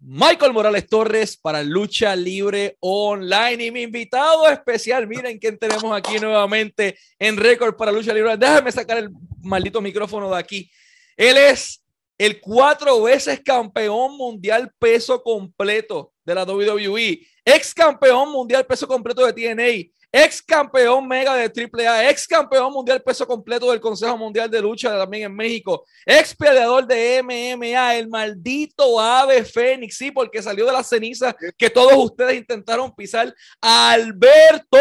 Michael 0.00 0.52
Morales 0.52 0.86
Torres 0.88 1.36
para 1.36 1.62
Lucha 1.62 2.14
Libre 2.14 2.76
Online. 2.80 3.64
Y 3.64 3.70
mi 3.70 3.82
invitado 3.82 4.48
especial, 4.48 5.06
miren 5.06 5.38
quién 5.38 5.58
tenemos 5.58 5.96
aquí 5.96 6.18
nuevamente 6.18 6.98
en 7.18 7.36
récord 7.36 7.76
para 7.76 7.92
Lucha 7.92 8.12
Libre. 8.12 8.36
Déjame 8.36 8.72
sacar 8.72 8.98
el 8.98 9.10
maldito 9.42 9.80
micrófono 9.80 10.30
de 10.30 10.38
aquí. 10.38 10.70
Él 11.16 11.36
es 11.36 11.82
el 12.18 12.40
cuatro 12.40 13.02
veces 13.02 13.40
campeón 13.40 14.16
mundial 14.16 14.70
peso 14.78 15.22
completo 15.22 16.12
de 16.24 16.34
la 16.34 16.44
WWE, 16.44 17.26
ex 17.44 17.74
campeón 17.74 18.30
mundial 18.30 18.64
peso 18.66 18.86
completo 18.86 19.26
de 19.26 19.32
TNA, 19.32 19.90
ex 20.16 20.40
campeón 20.40 21.08
mega 21.08 21.34
de 21.34 21.50
AAA, 21.50 22.08
ex 22.08 22.28
campeón 22.28 22.72
mundial 22.72 23.02
peso 23.02 23.26
completo 23.26 23.72
del 23.72 23.80
Consejo 23.80 24.16
Mundial 24.16 24.48
de 24.48 24.62
Lucha 24.62 24.96
también 24.96 25.24
en 25.24 25.34
México, 25.34 25.84
ex 26.06 26.36
peleador 26.36 26.86
de 26.86 27.20
MMA, 27.20 27.96
el 27.96 28.06
maldito 28.06 29.00
ave 29.00 29.44
Fénix, 29.44 29.96
sí, 29.96 30.12
porque 30.12 30.40
salió 30.40 30.66
de 30.66 30.72
la 30.72 30.84
ceniza 30.84 31.34
que 31.58 31.68
todos 31.68 31.94
ustedes 31.96 32.36
intentaron 32.36 32.94
pisar, 32.94 33.34
Alberto. 33.60 34.78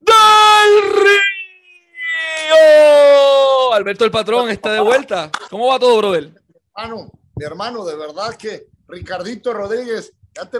del 0.00 0.92
Río. 0.92 1.32
Alberto 3.72 4.04
el 4.04 4.10
patrón 4.10 4.50
está 4.50 4.72
de 4.72 4.80
vuelta. 4.80 5.30
¿Cómo 5.50 5.68
va 5.68 5.78
todo, 5.78 5.98
brother? 5.98 6.32
Hermano, 6.74 7.12
mi 7.36 7.44
hermano, 7.44 7.84
de 7.84 7.96
verdad 7.96 8.34
que 8.36 8.66
Ricardito 8.88 9.52
Rodríguez, 9.52 10.12
ya, 10.34 10.50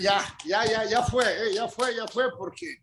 ya, 0.00 0.24
ya, 0.44 0.64
ya, 0.64 0.84
ya 0.84 1.02
fue, 1.02 1.24
eh, 1.24 1.54
ya 1.54 1.68
fue, 1.68 1.94
ya 1.94 2.06
fue, 2.06 2.24
porque 2.36 2.78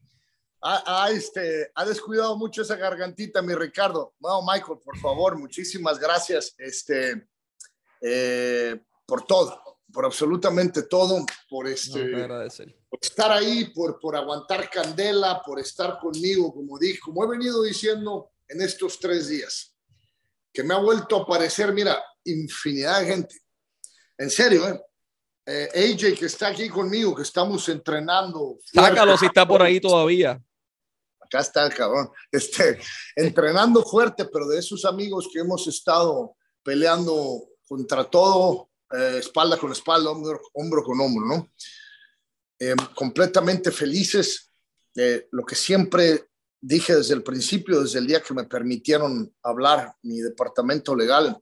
ha, 0.61 1.09
este, 1.11 1.71
ha 1.75 1.85
descuidado 1.85 2.37
mucho 2.37 2.61
esa 2.61 2.75
gargantita, 2.75 3.41
mi 3.41 3.53
Ricardo. 3.53 4.13
No, 4.19 4.41
Michael, 4.41 4.79
por 4.83 4.97
favor, 4.97 5.37
muchísimas 5.37 5.99
gracias 5.99 6.55
este, 6.57 7.27
eh, 8.01 8.79
por 9.05 9.25
todo, 9.25 9.61
por 9.91 10.05
absolutamente 10.05 10.83
todo, 10.83 11.25
por, 11.49 11.67
este, 11.67 12.27
por 12.89 12.99
estar 13.01 13.31
ahí, 13.31 13.65
por, 13.73 13.99
por 13.99 14.15
aguantar 14.15 14.69
candela, 14.69 15.41
por 15.45 15.59
estar 15.59 15.99
conmigo, 15.99 16.53
como 16.53 16.79
dije, 16.79 16.99
como 16.99 17.23
he 17.23 17.27
venido 17.27 17.63
diciendo 17.63 18.31
en 18.47 18.61
estos 18.61 18.99
tres 18.99 19.27
días, 19.27 19.75
que 20.53 20.63
me 20.63 20.73
ha 20.73 20.77
vuelto 20.77 21.17
a 21.17 21.23
aparecer, 21.23 21.73
mira, 21.73 22.01
infinidad 22.23 23.01
de 23.01 23.07
gente 23.07 23.42
en 24.17 24.29
serio, 24.29 24.67
¿eh? 24.67 24.81
¿eh? 25.45 25.93
AJ 25.93 26.17
que 26.17 26.25
está 26.25 26.47
aquí 26.47 26.69
conmigo, 26.69 27.15
que 27.15 27.23
estamos 27.23 27.67
entrenando. 27.69 28.57
Sácalo 28.65 29.17
si 29.17 29.25
está 29.25 29.47
por 29.47 29.61
ahí 29.61 29.79
todavía. 29.79 30.41
Acá 31.19 31.39
está 31.39 31.65
el 31.65 31.73
cabrón. 31.73 32.09
Este, 32.31 32.79
entrenando 33.15 33.83
fuerte, 33.83 34.25
pero 34.25 34.47
de 34.47 34.59
esos 34.59 34.85
amigos 34.85 35.29
que 35.31 35.39
hemos 35.39 35.67
estado 35.67 36.35
peleando 36.63 37.49
contra 37.67 38.03
todo, 38.03 38.69
eh, 38.91 39.17
espalda 39.19 39.57
con 39.57 39.71
espalda, 39.71 40.11
hombro, 40.11 40.83
con 40.83 40.99
hombro, 41.01 41.25
¿no? 41.25 41.51
Eh, 42.59 42.75
completamente 42.95 43.71
felices. 43.71 44.49
lo 45.31 45.43
que 45.43 45.55
siempre 45.55 46.29
dije 46.61 46.95
desde 46.95 47.15
el 47.15 47.23
principio, 47.23 47.81
desde 47.81 47.97
el 47.97 48.05
día 48.05 48.21
que 48.21 48.35
me 48.35 48.43
permitieron 48.43 49.33
hablar 49.41 49.95
mi 50.03 50.19
departamento 50.19 50.95
legal, 50.95 51.35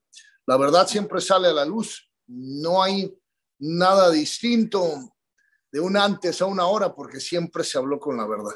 la 0.48 0.58
verdad 0.58 0.88
siempre 0.88 1.20
sale 1.20 1.50
a 1.50 1.54
la 1.54 1.66
luz 1.66 2.11
no 2.32 2.82
hay 2.82 3.14
nada 3.60 4.10
distinto 4.10 5.14
de 5.72 5.80
un 5.80 5.98
antes 5.98 6.42
a 6.42 6.46
una 6.46 6.66
hora 6.66 6.94
porque 6.94 7.20
siempre 7.20 7.64
se 7.64 7.78
habló 7.78 8.00
con 8.00 8.18
la 8.18 8.26
verdad. 8.26 8.56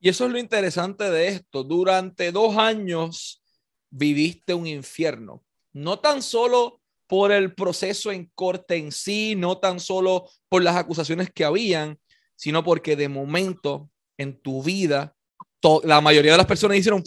Y 0.00 0.08
eso 0.08 0.26
es 0.26 0.32
lo 0.32 0.38
interesante 0.38 1.10
de 1.10 1.28
esto. 1.28 1.64
Durante 1.64 2.30
dos 2.30 2.56
años 2.56 3.42
viviste 3.90 4.54
un 4.54 4.66
infierno, 4.66 5.44
no 5.72 5.98
tan 5.98 6.22
solo 6.22 6.80
por 7.06 7.32
el 7.32 7.54
proceso 7.54 8.12
en 8.12 8.30
corte 8.34 8.76
en 8.76 8.92
sí, 8.92 9.34
no 9.34 9.58
tan 9.58 9.80
solo 9.80 10.28
por 10.48 10.62
las 10.62 10.76
acusaciones 10.76 11.32
que 11.32 11.44
habían, 11.44 11.98
sino 12.36 12.62
porque 12.62 12.96
de 12.96 13.08
momento 13.08 13.90
en 14.18 14.40
tu 14.40 14.62
vida, 14.62 15.16
la 15.84 16.00
mayoría 16.00 16.32
de 16.32 16.38
las 16.38 16.46
personas 16.46 16.76
hicieron 16.76 17.02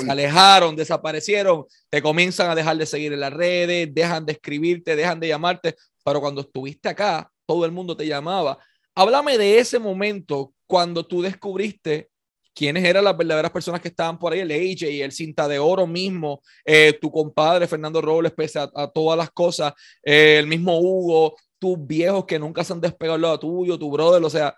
se 0.00 0.10
alejaron, 0.10 0.74
desaparecieron, 0.74 1.64
te 1.90 2.00
comienzan 2.02 2.50
a 2.50 2.54
dejar 2.54 2.76
de 2.76 2.86
seguir 2.86 3.12
en 3.12 3.20
las 3.20 3.32
redes, 3.32 3.88
dejan 3.92 4.24
de 4.24 4.32
escribirte, 4.32 4.96
dejan 4.96 5.20
de 5.20 5.28
llamarte, 5.28 5.76
pero 6.04 6.20
cuando 6.20 6.40
estuviste 6.40 6.88
acá, 6.88 7.30
todo 7.46 7.64
el 7.64 7.72
mundo 7.72 7.96
te 7.96 8.06
llamaba. 8.06 8.58
Háblame 8.94 9.38
de 9.38 9.58
ese 9.58 9.78
momento 9.78 10.52
cuando 10.66 11.04
tú 11.06 11.22
descubriste 11.22 12.10
quiénes 12.54 12.84
eran 12.84 13.04
las 13.04 13.16
verdaderas 13.16 13.50
personas 13.50 13.80
que 13.80 13.88
estaban 13.88 14.18
por 14.18 14.32
ahí, 14.32 14.40
el 14.40 14.50
AJ, 14.50 15.02
el 15.02 15.12
cinta 15.12 15.48
de 15.48 15.58
oro 15.58 15.86
mismo, 15.86 16.42
eh, 16.64 16.98
tu 17.00 17.10
compadre 17.10 17.66
Fernando 17.66 18.00
Robles, 18.00 18.32
pese 18.32 18.58
a, 18.58 18.88
todas 18.88 19.16
las 19.16 19.30
cosas, 19.30 19.72
eh, 20.02 20.36
el 20.38 20.46
mismo 20.46 20.78
Hugo, 20.78 21.36
tus 21.58 21.76
viejos 21.86 22.24
que 22.26 22.38
nunca 22.38 22.64
se 22.64 22.72
han 22.72 22.80
despegado 22.80 23.14
al 23.14 23.22
lado 23.22 23.40
tuyo, 23.40 23.78
tu 23.78 23.90
brother, 23.90 24.22
o 24.22 24.30
sea, 24.30 24.54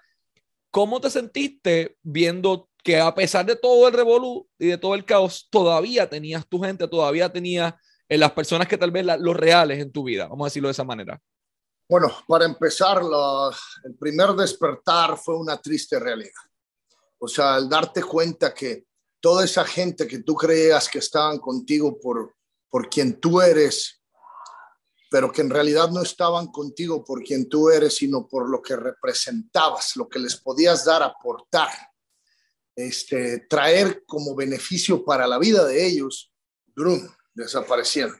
¿cómo 0.71 1.00
te 1.00 1.11
sentiste 1.11 1.97
viendo 2.03 2.69
que 2.84 3.00
a 3.00 3.12
pesar 3.15 3.47
de 3.47 3.56
todo 3.56 3.89
el 3.89 3.95
revolú 3.95 4.47
y 4.59 4.67
de 4.69 4.78
todo 4.78 4.95
el 4.95 5.06
caos, 5.06 5.49
todavía 5.50 6.09
tenías 6.09 6.47
tu 6.47 6.61
gente, 6.61 6.87
todavía 6.87 7.33
tenías 7.33 7.72
en 8.09 8.17
eh, 8.17 8.19
las 8.19 8.33
personas 8.33 8.69
que 8.69 8.77
tal 8.77 8.91
vez 8.91 9.06
los 9.19 9.34
reales 9.34 9.81
en 9.81 9.91
tu 9.91 10.05
vida, 10.05 10.28
vamos 10.28 10.45
a 10.45 10.49
decirlo 10.49 10.69
de 10.69 10.72
esa 10.72 10.84
manera. 10.84 11.21
Bueno, 11.89 12.15
para 12.28 12.44
empezar, 12.44 13.00
el 13.84 13.94
primer 13.97 14.33
despertar 14.33 15.17
fue 15.17 15.37
una 15.37 15.56
triste 15.61 15.99
realidad. 15.99 16.33
O 17.19 17.27
sea, 17.27 17.55
al 17.55 17.69
darte 17.69 18.03
cuenta 18.03 18.53
que 18.53 18.84
toda 19.19 19.44
esa 19.44 19.65
gente 19.65 20.06
que 20.06 20.19
tú 20.19 20.34
creías 20.34 20.89
que 20.89 20.99
estaban 20.99 21.39
contigo 21.39 21.99
por, 21.99 22.34
por 22.69 22.91
quien 22.91 23.19
tú 23.19 23.41
eres, 23.41 24.03
pero 25.11 25.33
que 25.33 25.41
en 25.41 25.50
realidad 25.50 25.91
no 25.91 26.03
estaban 26.03 26.49
contigo 26.49 27.03
por 27.03 27.23
quien 27.23 27.49
tú 27.49 27.71
eres, 27.71 27.97
sino 27.97 28.27
por 28.27 28.50
lo 28.50 28.61
que 28.61 28.77
representabas, 28.77 29.97
lo 29.97 30.06
que 30.06 30.19
les 30.19 30.37
podías 30.37 30.84
dar, 30.84 31.03
aportar 31.03 31.71
este, 32.77 33.41
traer 33.49 34.05
como 34.07 34.35
beneficio 34.35 35.05
para 35.05 35.27
la 35.27 35.39
vida 35.39 35.65
de 35.65 35.87
ellos, 35.87 36.33
brum, 36.75 37.09
desaparecieron. 37.35 38.17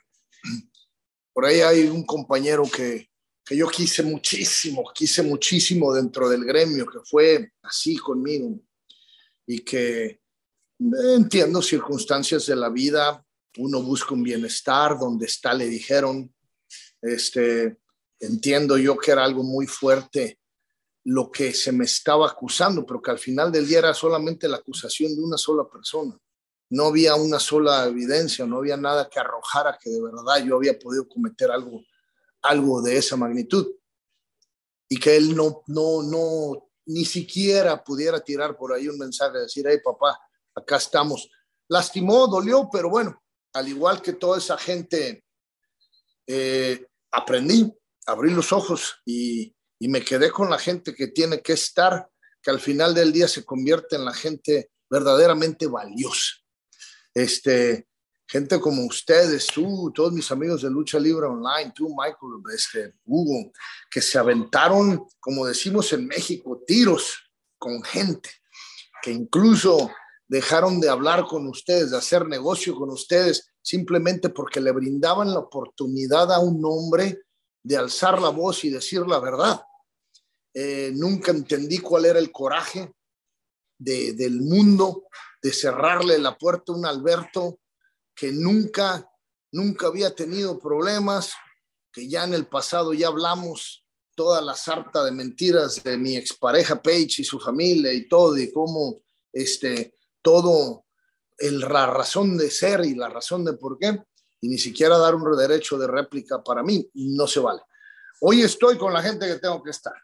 Por 1.32 1.47
ahí 1.47 1.60
hay 1.60 1.84
un 1.88 2.04
compañero 2.04 2.65
que, 2.70 3.10
que 3.44 3.56
yo 3.56 3.69
quise 3.69 4.03
muchísimo, 4.03 4.84
quise 4.94 5.22
muchísimo 5.22 5.92
dentro 5.92 6.28
del 6.28 6.44
gremio, 6.44 6.87
que 6.87 7.00
fue 7.04 7.53
así 7.62 7.97
conmigo 7.97 8.59
y 9.47 9.60
que 9.60 10.20
entiendo 11.15 11.60
circunstancias 11.60 12.47
de 12.47 12.56
la 12.56 12.69
vida, 12.69 13.25
uno 13.59 13.82
busca 13.82 14.15
un 14.15 14.22
bienestar, 14.22 14.98
donde 14.98 15.26
está 15.26 15.54
le 15.54 15.69
dijeron, 15.69 16.34
este, 17.03 17.78
entiendo 18.19 18.78
yo 18.78 18.97
que 18.97 19.10
era 19.10 19.25
algo 19.25 19.42
muy 19.42 19.66
fuerte 19.66 20.38
lo 21.04 21.31
que 21.31 21.53
se 21.53 21.70
me 21.70 21.84
estaba 21.84 22.26
acusando, 22.26 22.84
pero 22.87 23.03
que 23.03 23.10
al 23.10 23.19
final 23.19 23.53
del 23.53 23.66
día 23.66 23.78
era 23.78 23.94
solamente 23.94 24.48
la 24.48 24.56
acusación 24.56 25.15
de 25.15 25.22
una 25.22 25.37
sola 25.37 25.69
persona. 25.70 26.19
No 26.70 26.87
había 26.87 27.15
una 27.15 27.38
sola 27.38 27.84
evidencia, 27.84 28.47
no 28.47 28.59
había 28.59 28.76
nada 28.76 29.09
que 29.09 29.20
arrojara 29.20 29.78
que 29.81 29.91
de 29.91 30.03
verdad 30.03 30.42
yo 30.44 30.56
había 30.56 30.78
podido 30.78 31.06
cometer 31.06 31.50
algo, 31.50 31.82
algo 32.42 32.81
de 32.81 32.97
esa 32.97 33.16
magnitud. 33.16 33.70
Y 34.88 34.98
que 34.98 35.16
él 35.16 35.37
no, 35.37 35.62
no, 35.66 36.03
no, 36.03 36.70
ni 36.87 37.04
siquiera 37.04 37.84
pudiera 37.84 38.21
tirar 38.21 38.56
por 38.56 38.72
ahí 38.72 38.88
un 38.88 38.98
mensaje, 38.98 39.38
decir, 39.38 39.66
hey 39.69 39.78
papá, 39.84 40.19
acá 40.54 40.76
estamos. 40.76 41.31
Lastimó, 41.69 42.26
dolió, 42.28 42.69
pero 42.72 42.88
bueno, 42.88 43.22
al 43.53 43.69
igual 43.69 44.00
que 44.00 44.15
toda 44.15 44.38
esa 44.38 44.56
gente, 44.56 45.25
eh, 46.26 46.86
aprendí, 47.10 47.71
abrí 48.06 48.31
los 48.31 48.53
ojos 48.53 48.97
y, 49.04 49.54
y 49.78 49.88
me 49.88 50.04
quedé 50.04 50.30
con 50.30 50.50
la 50.50 50.58
gente 50.58 50.94
que 50.94 51.08
tiene 51.08 51.40
que 51.40 51.54
estar, 51.54 52.08
que 52.42 52.50
al 52.50 52.60
final 52.60 52.94
del 52.94 53.12
día 53.12 53.28
se 53.28 53.44
convierte 53.44 53.96
en 53.96 54.04
la 54.04 54.14
gente 54.14 54.70
verdaderamente 54.88 55.66
valiosa. 55.66 56.32
Este, 57.12 57.86
gente 58.26 58.60
como 58.60 58.84
ustedes, 58.84 59.47
tú, 59.47 59.92
todos 59.94 60.12
mis 60.12 60.30
amigos 60.30 60.62
de 60.62 60.71
Lucha 60.71 60.98
Libre 60.98 61.26
Online, 61.26 61.72
tú, 61.74 61.88
Michael, 61.88 62.42
este, 62.54 62.94
Hugo, 63.04 63.53
que 63.91 64.00
se 64.00 64.18
aventaron, 64.18 65.06
como 65.21 65.47
decimos 65.47 65.92
en 65.92 66.06
México, 66.06 66.62
tiros 66.66 67.30
con 67.59 67.82
gente, 67.82 68.30
que 69.03 69.10
incluso 69.10 69.91
dejaron 70.27 70.80
de 70.80 70.88
hablar 70.88 71.24
con 71.27 71.47
ustedes, 71.47 71.91
de 71.91 71.98
hacer 71.98 72.27
negocio 72.27 72.74
con 72.74 72.91
ustedes, 72.91 73.48
simplemente 73.62 74.30
porque 74.30 74.60
le 74.60 74.72
brindaban 74.72 75.32
la 75.32 75.41
oportunidad 75.41 76.32
a 76.32 76.41
un 76.41 76.60
hombre 76.65 77.20
de 77.65 77.77
alzar 77.77 78.21
la 78.21 78.28
voz 78.28 78.63
y 78.65 78.71
decir 78.71 79.01
la 79.07 79.19
verdad. 79.19 79.63
Eh, 80.53 80.93
nunca 80.95 81.33
entendí 81.33 81.78
cuál 81.78 82.05
era 82.05 82.19
el 82.21 82.31
coraje 82.31 82.93
del 83.77 84.41
mundo 84.41 85.09
de 85.43 85.53
cerrarle 85.53 86.19
la 86.19 86.39
puerta 86.39 86.72
a 86.72 86.77
un 86.77 86.87
Alberto 86.87 87.59
que 88.15 88.31
nunca, 88.31 89.11
nunca 89.51 89.89
había 89.89 90.15
tenido 90.15 90.59
problemas, 90.59 91.33
que 91.93 92.09
ya 92.09 92.25
en 92.25 92.34
el 92.34 92.47
pasado 92.47 92.95
ya 92.95 93.09
hablamos 93.09 93.84
toda 94.15 94.41
la 94.41 94.55
sarta 94.55 95.05
de 95.05 95.11
mentiras 95.11 95.83
de 95.83 95.97
mi 95.97 96.16
expareja 96.16 96.81
Paige 96.81 97.22
y 97.22 97.25
su 97.25 97.41
familia 97.41 97.93
y 97.93 98.09
todo, 98.09 98.39
y 98.39 98.53
cómo 98.53 99.03
este, 99.33 99.97
todo 100.22 100.87
el, 101.39 101.61
la 101.61 101.87
razón 101.87 102.37
de 102.37 102.51
ser 102.51 102.84
y 102.84 102.95
la 102.95 103.09
razón 103.09 103.45
de 103.45 103.55
por 103.55 103.78
qué, 103.78 104.01
y 104.44 104.48
ni 104.48 104.58
siquiera 104.58 104.98
dar 104.98 105.14
un 105.14 105.34
derecho 105.34 105.78
de 105.78 105.86
réplica 105.86 106.44
para 106.44 106.62
mí, 106.62 106.86
no 106.92 107.26
se 107.26 107.41
vale. 107.41 107.62
Hoy 108.20 108.42
estoy 108.42 108.76
con 108.76 108.92
la 108.92 109.00
gente 109.00 109.26
que 109.26 109.36
tengo 109.36 109.62
que 109.62 109.70
estar, 109.70 109.94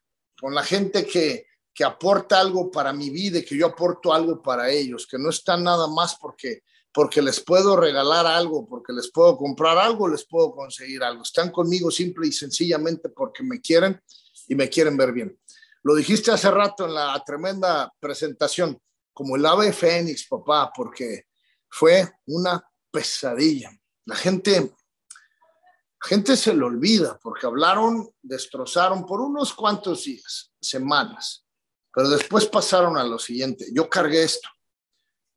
con 0.41 0.55
la 0.55 0.63
gente 0.63 1.05
que, 1.05 1.47
que 1.75 1.85
aporta 1.85 2.41
algo 2.41 2.71
para 2.71 2.91
mi 2.95 3.11
vida 3.11 3.41
y 3.41 3.45
que 3.45 3.55
yo 3.55 3.67
aporto 3.67 4.15
algo 4.15 4.41
para 4.41 4.71
ellos, 4.71 5.07
que 5.07 5.19
no 5.19 5.29
están 5.29 5.63
nada 5.63 5.87
más 5.89 6.17
porque 6.19 6.63
porque 6.93 7.23
les 7.23 7.39
puedo 7.39 7.77
regalar 7.77 8.27
algo, 8.27 8.67
porque 8.67 8.93
les 8.93 9.13
puedo 9.13 9.37
comprar 9.37 9.79
algo, 9.79 10.09
les 10.09 10.25
puedo 10.25 10.53
conseguir 10.53 11.05
algo. 11.05 11.23
Están 11.23 11.51
conmigo 11.51 11.91
simple 11.91 12.27
y 12.27 12.33
sencillamente 12.33 13.11
porque 13.11 13.45
me 13.45 13.61
quieren 13.61 14.01
y 14.49 14.55
me 14.57 14.69
quieren 14.69 14.97
ver 14.97 15.13
bien. 15.13 15.39
Lo 15.83 15.95
dijiste 15.95 16.33
hace 16.33 16.51
rato 16.51 16.87
en 16.87 16.95
la 16.95 17.23
tremenda 17.25 17.93
presentación, 18.01 18.77
como 19.13 19.37
el 19.37 19.47
ave 19.47 19.73
fénix, 19.73 20.27
papá, 20.27 20.73
porque 20.75 21.27
fue 21.69 22.11
una 22.27 22.61
pesadilla. 22.91 23.71
La 24.11 24.17
gente, 24.17 24.61
la 24.61 26.09
gente 26.09 26.37
se 26.37 26.53
lo 26.53 26.67
olvida 26.67 27.17
porque 27.23 27.47
hablaron, 27.47 28.13
destrozaron 28.21 29.07
por 29.07 29.21
unos 29.21 29.55
cuantos 29.55 30.03
días, 30.03 30.53
semanas, 30.61 31.47
pero 31.95 32.09
después 32.09 32.47
pasaron 32.47 32.99
a 32.99 33.05
lo 33.05 33.21
siguiente. 33.21 33.67
Yo 33.73 33.89
cargué 33.89 34.25
esto 34.25 34.49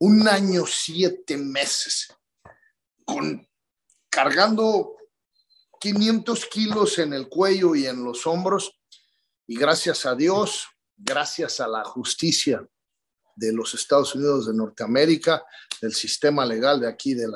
un 0.00 0.26
año, 0.26 0.64
siete 0.66 1.36
meses, 1.36 2.12
con, 3.04 3.48
cargando 4.10 4.96
500 5.78 6.46
kilos 6.46 6.98
en 6.98 7.12
el 7.12 7.28
cuello 7.28 7.76
y 7.76 7.86
en 7.86 8.02
los 8.02 8.26
hombros. 8.26 8.76
Y 9.46 9.56
gracias 9.56 10.04
a 10.04 10.16
Dios, 10.16 10.66
gracias 10.96 11.60
a 11.60 11.68
la 11.68 11.84
justicia 11.84 12.68
de 13.36 13.52
los 13.52 13.74
Estados 13.74 14.14
Unidos 14.14 14.46
de 14.46 14.54
Norteamérica, 14.54 15.44
del 15.80 15.94
sistema 15.94 16.44
legal 16.44 16.80
de 16.80 16.88
aquí, 16.88 17.14
del, 17.14 17.32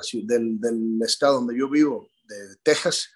del 0.61 0.99
estado 1.03 1.35
donde 1.35 1.59
yo 1.59 1.69
vivo, 1.69 2.11
de 2.25 2.57
Texas, 2.63 3.09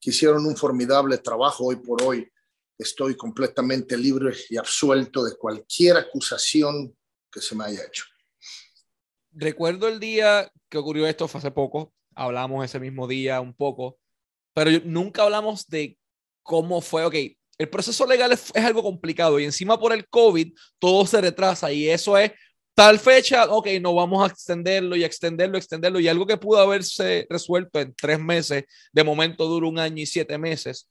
que 0.00 0.10
hicieron 0.10 0.46
un 0.46 0.56
formidable 0.56 1.18
trabajo 1.18 1.66
hoy 1.66 1.76
por 1.76 2.02
hoy. 2.02 2.30
Estoy 2.78 3.16
completamente 3.16 3.96
libre 3.96 4.36
y 4.50 4.56
absuelto 4.56 5.24
de 5.24 5.36
cualquier 5.36 5.96
acusación 5.96 6.96
que 7.30 7.40
se 7.40 7.56
me 7.56 7.64
haya 7.64 7.84
hecho 7.84 8.04
recuerdo 9.38 9.88
el 9.88 10.00
día 10.00 10.50
que 10.68 10.78
ocurrió 10.78 11.06
esto, 11.06 11.28
fue 11.28 11.38
hace 11.38 11.50
poco, 11.50 11.94
hablamos 12.14 12.64
ese 12.64 12.80
mismo 12.80 13.06
día 13.06 13.40
un 13.40 13.54
poco, 13.54 13.98
pero 14.52 14.70
nunca 14.84 15.22
hablamos 15.22 15.66
de 15.68 15.98
cómo 16.42 16.80
fue, 16.80 17.04
ok, 17.04 17.14
el 17.58 17.68
proceso 17.68 18.06
legal 18.06 18.32
es, 18.32 18.54
algo 18.56 18.82
complicado 18.82 19.38
y 19.38 19.44
encima 19.44 19.78
por 19.78 19.92
el 19.92 20.08
COVID 20.08 20.52
todo 20.78 21.06
se 21.06 21.20
retrasa 21.20 21.72
y 21.72 21.88
eso 21.88 22.16
es 22.16 22.32
tal 22.74 22.98
fecha, 22.98 23.46
ok, 23.46 23.66
no 23.80 23.94
vamos 23.94 24.22
a 24.22 24.32
extenderlo 24.32 24.94
y 24.94 25.02
extenderlo, 25.02 25.58
extenderlo 25.58 25.98
y 25.98 26.06
algo 26.06 26.26
que 26.26 26.36
pudo 26.36 26.60
haberse 26.60 27.26
resuelto 27.28 27.80
en 27.80 27.92
tres 27.94 28.20
meses, 28.20 28.64
de 28.92 29.04
momento 29.04 29.46
dura 29.46 29.66
un 29.66 29.78
año 29.80 30.02
y 30.02 30.06
siete 30.06 30.38
meses. 30.38 30.88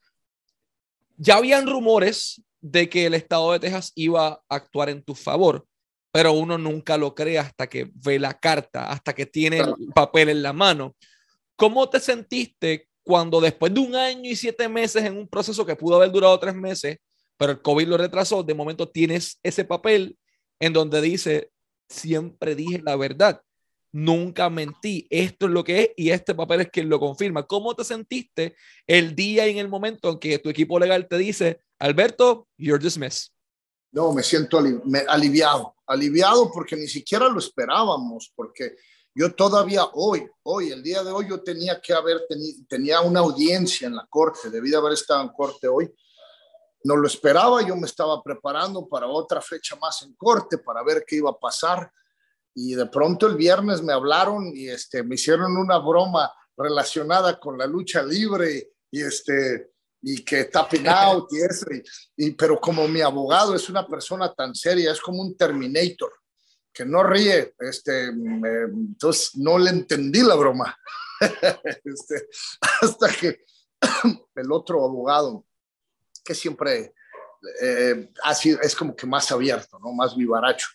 Ya 1.15 1.37
habían 1.37 1.65
rumores 1.65 2.41
de 2.59 2.89
que 2.89 3.05
el 3.05 3.13
estado 3.13 3.53
de 3.53 3.59
Texas 3.61 3.93
iba 3.95 4.27
a 4.27 4.41
actuar 4.49 4.89
en 4.89 5.01
tu 5.01 5.15
favor 5.15 5.65
pero 6.17 6.31
uno 6.31 6.57
nunca 6.57 6.97
lo 6.97 7.13
cree 7.13 7.37
hasta 7.37 7.67
que 7.67 7.91
ve 7.93 8.17
la 8.17 8.33
carta, 8.39 8.89
hasta 8.89 9.13
que 9.13 9.27
tiene 9.27 9.59
el 9.59 9.75
papel 9.93 10.29
en 10.29 10.41
la 10.41 10.51
mano. 10.51 10.95
¿Cómo 11.55 11.87
te 11.89 11.99
sentiste 11.99 12.87
cuando 13.07 13.39
después 13.39 13.74
de 13.74 13.80
un 13.80 13.95
año 13.95 14.30
y 14.30 14.36
siete 14.36 14.68
meses 14.68 15.01
en 15.06 15.18
un 15.18 15.30
proceso 15.30 15.65
que 15.65 15.77
pudo 15.77 15.95
haber 15.95 16.12
durado 16.12 16.38
tres 16.38 16.54
meses, 16.54 16.98
pero 17.38 17.54
el 17.54 17.62
COVID 17.62 17.88
lo 17.88 17.98
retrasó, 17.98 18.44
de 18.44 18.54
momento 18.54 18.89
tienes 18.89 19.39
ese 19.44 19.63
papel 19.63 20.18
en 20.59 20.74
donde 20.74 21.00
dice, 21.00 21.50
siempre 21.88 22.54
dije 22.54 22.81
la 22.83 22.98
verdad, 22.98 23.42
nunca 23.94 24.50
mentí, 24.50 25.07
esto 25.09 25.45
es 25.45 25.54
lo 25.54 25.63
que 25.63 25.80
es 25.80 25.89
y 25.95 26.09
este 26.09 26.36
papel 26.36 26.59
es 26.59 26.69
quien 26.69 26.89
lo 26.89 27.00
confirma. 27.00 27.48
¿Cómo 27.48 27.74
te 27.75 27.86
sentiste 27.86 28.57
el 28.86 29.15
día 29.15 29.48
y 29.48 29.51
en 29.51 29.60
el 29.60 29.69
momento 29.69 30.10
en 30.10 30.19
que 30.19 30.38
tu 30.39 30.50
equipo 30.50 30.77
legal 30.77 31.07
te 31.07 31.18
dice, 31.18 31.62
Alberto, 31.80 32.50
you're 32.57 32.83
dismissed? 32.83 33.31
No, 33.94 34.12
me 34.12 34.21
siento 34.21 34.62
aliviado, 35.07 35.75
aliviado 35.86 36.51
porque 36.51 36.75
ni 36.75 36.89
siquiera 36.89 37.30
lo 37.30 37.39
esperábamos, 37.39 38.33
porque 38.36 38.75
yo 39.17 39.33
todavía 39.33 39.83
hoy, 39.93 40.29
hoy, 40.43 40.69
el 40.69 40.83
día 40.83 41.03
de 41.03 41.09
hoy, 41.09 41.27
yo 41.27 41.41
tenía 41.41 41.81
que 41.81 41.91
haber 41.91 42.27
tenido, 42.29 42.59
tenía 42.69 43.01
una 43.01 43.21
audiencia 43.21 43.87
en 43.87 43.95
la 43.95 44.05
corte, 44.07 44.51
debía 44.51 44.77
haber 44.77 44.93
estado 44.93 45.23
en 45.23 45.29
corte 45.29 45.67
hoy. 45.67 45.91
No 46.83 46.95
lo 46.95 47.07
esperaba, 47.07 47.63
yo 47.63 47.75
me 47.75 47.87
estaba 47.87 48.21
preparando 48.21 48.87
para 48.87 49.07
otra 49.07 49.41
fecha 49.41 49.75
más 49.77 50.03
en 50.03 50.13
corte 50.13 50.59
para 50.59 50.83
ver 50.83 51.03
qué 51.03 51.15
iba 51.15 51.31
a 51.31 51.39
pasar. 51.39 51.91
Y 52.53 52.75
de 52.75 52.85
pronto 52.85 53.25
el 53.25 53.35
viernes 53.35 53.81
me 53.81 53.91
hablaron 53.91 54.55
y 54.55 54.69
este, 54.69 55.01
me 55.01 55.15
hicieron 55.15 55.57
una 55.57 55.79
broma 55.79 56.31
relacionada 56.55 57.39
con 57.39 57.57
la 57.57 57.65
lucha 57.65 58.03
libre 58.03 58.73
y 58.91 59.01
este, 59.01 59.71
y 60.03 60.23
que 60.23 60.45
tapping 60.45 60.87
out 60.87 61.33
y 61.33 61.41
eso, 61.41 61.65
y, 62.15 62.31
pero 62.33 62.59
como 62.59 62.87
mi 62.87 63.01
abogado 63.01 63.55
es 63.55 63.67
una 63.67 63.87
persona 63.87 64.31
tan 64.31 64.53
seria, 64.53 64.91
es 64.91 65.01
como 65.01 65.23
un 65.23 65.35
Terminator, 65.35 66.13
que 66.77 66.85
no 66.85 67.01
ríe, 67.01 67.56
este, 67.57 68.06
entonces 68.06 69.35
no 69.35 69.57
le 69.57 69.71
entendí 69.71 70.21
la 70.21 70.35
broma. 70.35 70.77
Este, 71.83 72.27
hasta 72.79 73.07
que 73.09 73.44
el 74.35 74.51
otro 74.51 74.85
abogado, 74.85 75.47
que 76.24 76.35
siempre 76.35 76.94
eh, 77.59 78.12
es 78.62 78.75
como 78.75 78.95
que 78.95 79.07
más 79.07 79.31
abierto, 79.31 79.79
¿no? 79.79 79.91
más 79.94 80.15
vivaracho, 80.15 80.68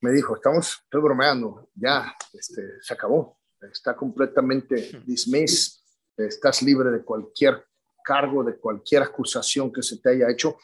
me 0.00 0.12
dijo, 0.12 0.36
estamos, 0.36 0.80
estoy 0.84 1.02
bromeando, 1.02 1.68
ya, 1.74 2.16
este, 2.32 2.62
se 2.80 2.94
acabó, 2.94 3.38
está 3.70 3.94
completamente 3.94 5.02
dismissed, 5.04 5.82
estás 6.16 6.62
libre 6.62 6.90
de 6.90 7.04
cualquier 7.04 7.66
cargo 8.02 8.42
de 8.42 8.56
cualquier 8.56 9.02
acusación 9.02 9.70
que 9.70 9.82
se 9.82 9.98
te 9.98 10.10
haya 10.10 10.30
hecho. 10.30 10.56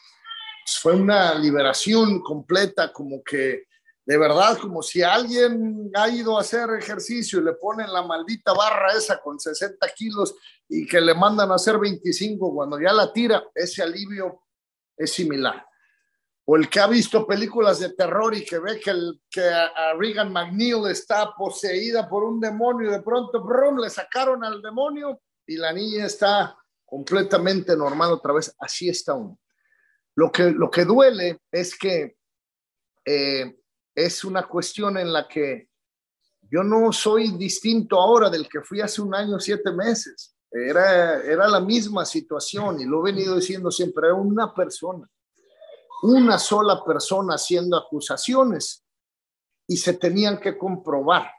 Fue 0.81 0.95
una 0.95 1.35
liberación 1.35 2.21
completa, 2.21 2.91
como 2.91 3.23
que 3.23 3.65
de 4.05 4.17
verdad, 4.17 4.57
como 4.57 4.81
si 4.81 5.03
alguien 5.03 5.91
ha 5.93 6.09
ido 6.09 6.37
a 6.37 6.41
hacer 6.41 6.69
ejercicio 6.71 7.39
y 7.39 7.43
le 7.43 7.53
ponen 7.53 7.93
la 7.93 8.01
maldita 8.01 8.51
barra 8.53 8.93
esa 8.93 9.21
con 9.21 9.39
60 9.39 9.87
kilos 9.95 10.35
y 10.67 10.87
que 10.87 10.99
le 10.99 11.13
mandan 11.13 11.51
a 11.51 11.55
hacer 11.55 11.77
25 11.77 12.53
cuando 12.53 12.79
ya 12.79 12.93
la 12.93 13.13
tira, 13.13 13.43
ese 13.53 13.83
alivio 13.83 14.41
es 14.97 15.13
similar. 15.13 15.65
O 16.45 16.55
el 16.55 16.67
que 16.67 16.79
ha 16.79 16.87
visto 16.87 17.27
películas 17.27 17.79
de 17.79 17.93
terror 17.93 18.35
y 18.35 18.43
que 18.43 18.57
ve 18.57 18.79
que, 18.79 18.89
el, 18.89 19.21
que 19.29 19.47
a, 19.47 19.93
Regan 19.93 20.33
McNeil 20.33 20.87
está 20.87 21.35
poseída 21.35 22.09
por 22.09 22.23
un 22.23 22.39
demonio 22.39 22.89
y 22.89 22.93
de 22.93 23.03
pronto 23.03 23.43
brum, 23.43 23.79
le 23.79 23.89
sacaron 23.89 24.43
al 24.43 24.61
demonio 24.61 25.21
y 25.45 25.57
la 25.57 25.71
niña 25.71 26.07
está 26.07 26.57
completamente 26.85 27.77
normal 27.77 28.13
otra 28.13 28.33
vez, 28.33 28.53
así 28.59 28.89
está 28.89 29.13
uno. 29.13 29.39
Lo 30.15 30.31
que, 30.31 30.51
lo 30.51 30.69
que 30.71 30.85
duele 30.85 31.39
es 31.51 31.77
que 31.77 32.17
eh, 33.05 33.60
es 33.95 34.23
una 34.23 34.47
cuestión 34.47 34.97
en 34.97 35.11
la 35.11 35.27
que 35.27 35.69
yo 36.49 36.63
no 36.63 36.91
soy 36.91 37.31
distinto 37.37 37.99
ahora 37.99 38.29
del 38.29 38.47
que 38.49 38.61
fui 38.61 38.81
hace 38.81 39.01
un 39.01 39.15
año, 39.15 39.39
siete 39.39 39.71
meses. 39.71 40.35
Era, 40.51 41.23
era 41.23 41.47
la 41.47 41.61
misma 41.61 42.05
situación 42.05 42.81
y 42.81 42.85
lo 42.85 42.99
he 42.99 43.13
venido 43.13 43.35
diciendo 43.35 43.71
siempre, 43.71 44.07
era 44.07 44.15
una 44.15 44.53
persona, 44.53 45.09
una 46.03 46.37
sola 46.37 46.83
persona 46.83 47.35
haciendo 47.35 47.77
acusaciones 47.77 48.83
y 49.65 49.77
se 49.77 49.93
tenían 49.93 50.39
que 50.39 50.57
comprobar. 50.57 51.31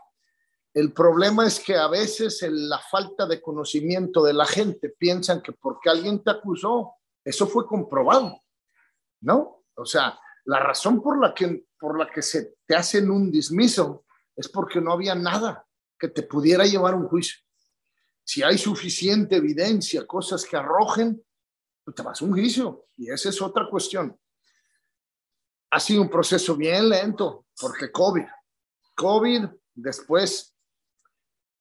El 0.72 0.94
problema 0.94 1.46
es 1.46 1.60
que 1.60 1.76
a 1.76 1.88
veces 1.88 2.42
en 2.42 2.70
la 2.70 2.78
falta 2.78 3.26
de 3.26 3.42
conocimiento 3.42 4.22
de 4.22 4.32
la 4.32 4.46
gente 4.46 4.88
piensan 4.88 5.42
que 5.42 5.52
porque 5.52 5.90
alguien 5.90 6.24
te 6.24 6.30
acusó, 6.30 6.94
eso 7.22 7.46
fue 7.46 7.66
comprobado, 7.66 8.40
¿no? 9.20 9.64
O 9.74 9.84
sea, 9.84 10.18
la 10.46 10.58
razón 10.58 11.02
por 11.02 11.20
la 11.20 11.34
que, 11.34 11.66
por 11.82 11.98
la 11.98 12.08
que 12.08 12.22
se 12.22 12.54
te 12.64 12.76
hacen 12.76 13.10
un 13.10 13.28
dismiso 13.28 14.04
es 14.36 14.48
porque 14.48 14.80
no 14.80 14.92
había 14.92 15.16
nada 15.16 15.66
que 15.98 16.06
te 16.06 16.22
pudiera 16.22 16.64
llevar 16.64 16.94
a 16.94 16.96
un 16.96 17.08
juicio. 17.08 17.40
Si 18.22 18.40
hay 18.40 18.56
suficiente 18.56 19.34
evidencia, 19.34 20.06
cosas 20.06 20.44
que 20.44 20.56
arrojen, 20.56 21.20
pues 21.82 21.96
te 21.96 22.02
vas 22.02 22.22
a 22.22 22.24
un 22.24 22.30
juicio. 22.30 22.86
Y 22.96 23.10
esa 23.10 23.30
es 23.30 23.42
otra 23.42 23.68
cuestión. 23.68 24.16
Ha 25.72 25.80
sido 25.80 26.02
un 26.02 26.08
proceso 26.08 26.54
bien 26.54 26.88
lento 26.88 27.46
porque 27.60 27.90
COVID. 27.90 28.26
COVID, 28.94 29.46
después 29.74 30.54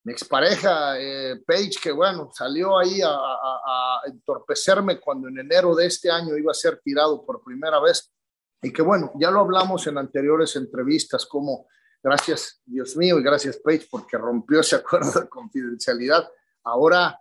mi 0.03 0.13
expareja, 0.13 0.99
eh, 0.99 1.41
Paige, 1.47 1.79
que 1.81 1.91
bueno, 1.91 2.29
salió 2.31 2.77
ahí 2.77 3.01
a, 3.01 3.09
a, 3.09 4.01
entorpecerme 4.05 4.99
cuando 4.99 5.29
en 5.29 5.39
enero 5.39 5.73
de 5.73 5.87
este 5.87 6.11
año 6.11 6.37
iba 6.37 6.51
a 6.51 6.55
ser 6.55 6.79
tirado 6.83 7.25
por 7.25 7.43
primera 7.43 7.79
vez. 7.79 8.11
Y 8.61 8.71
que 8.71 8.81
bueno, 8.81 9.11
ya 9.19 9.31
lo 9.31 9.39
hablamos 9.39 9.87
en 9.87 9.97
anteriores 9.97 10.55
entrevistas, 10.55 11.25
como 11.25 11.67
gracias 12.03 12.61
Dios 12.65 12.95
mío 12.95 13.19
y 13.19 13.23
gracias 13.23 13.57
Paige 13.57 13.87
porque 13.89 14.17
rompió 14.17 14.59
ese 14.59 14.75
acuerdo 14.77 15.19
de 15.19 15.29
confidencialidad. 15.29 16.29
Ahora, 16.63 17.17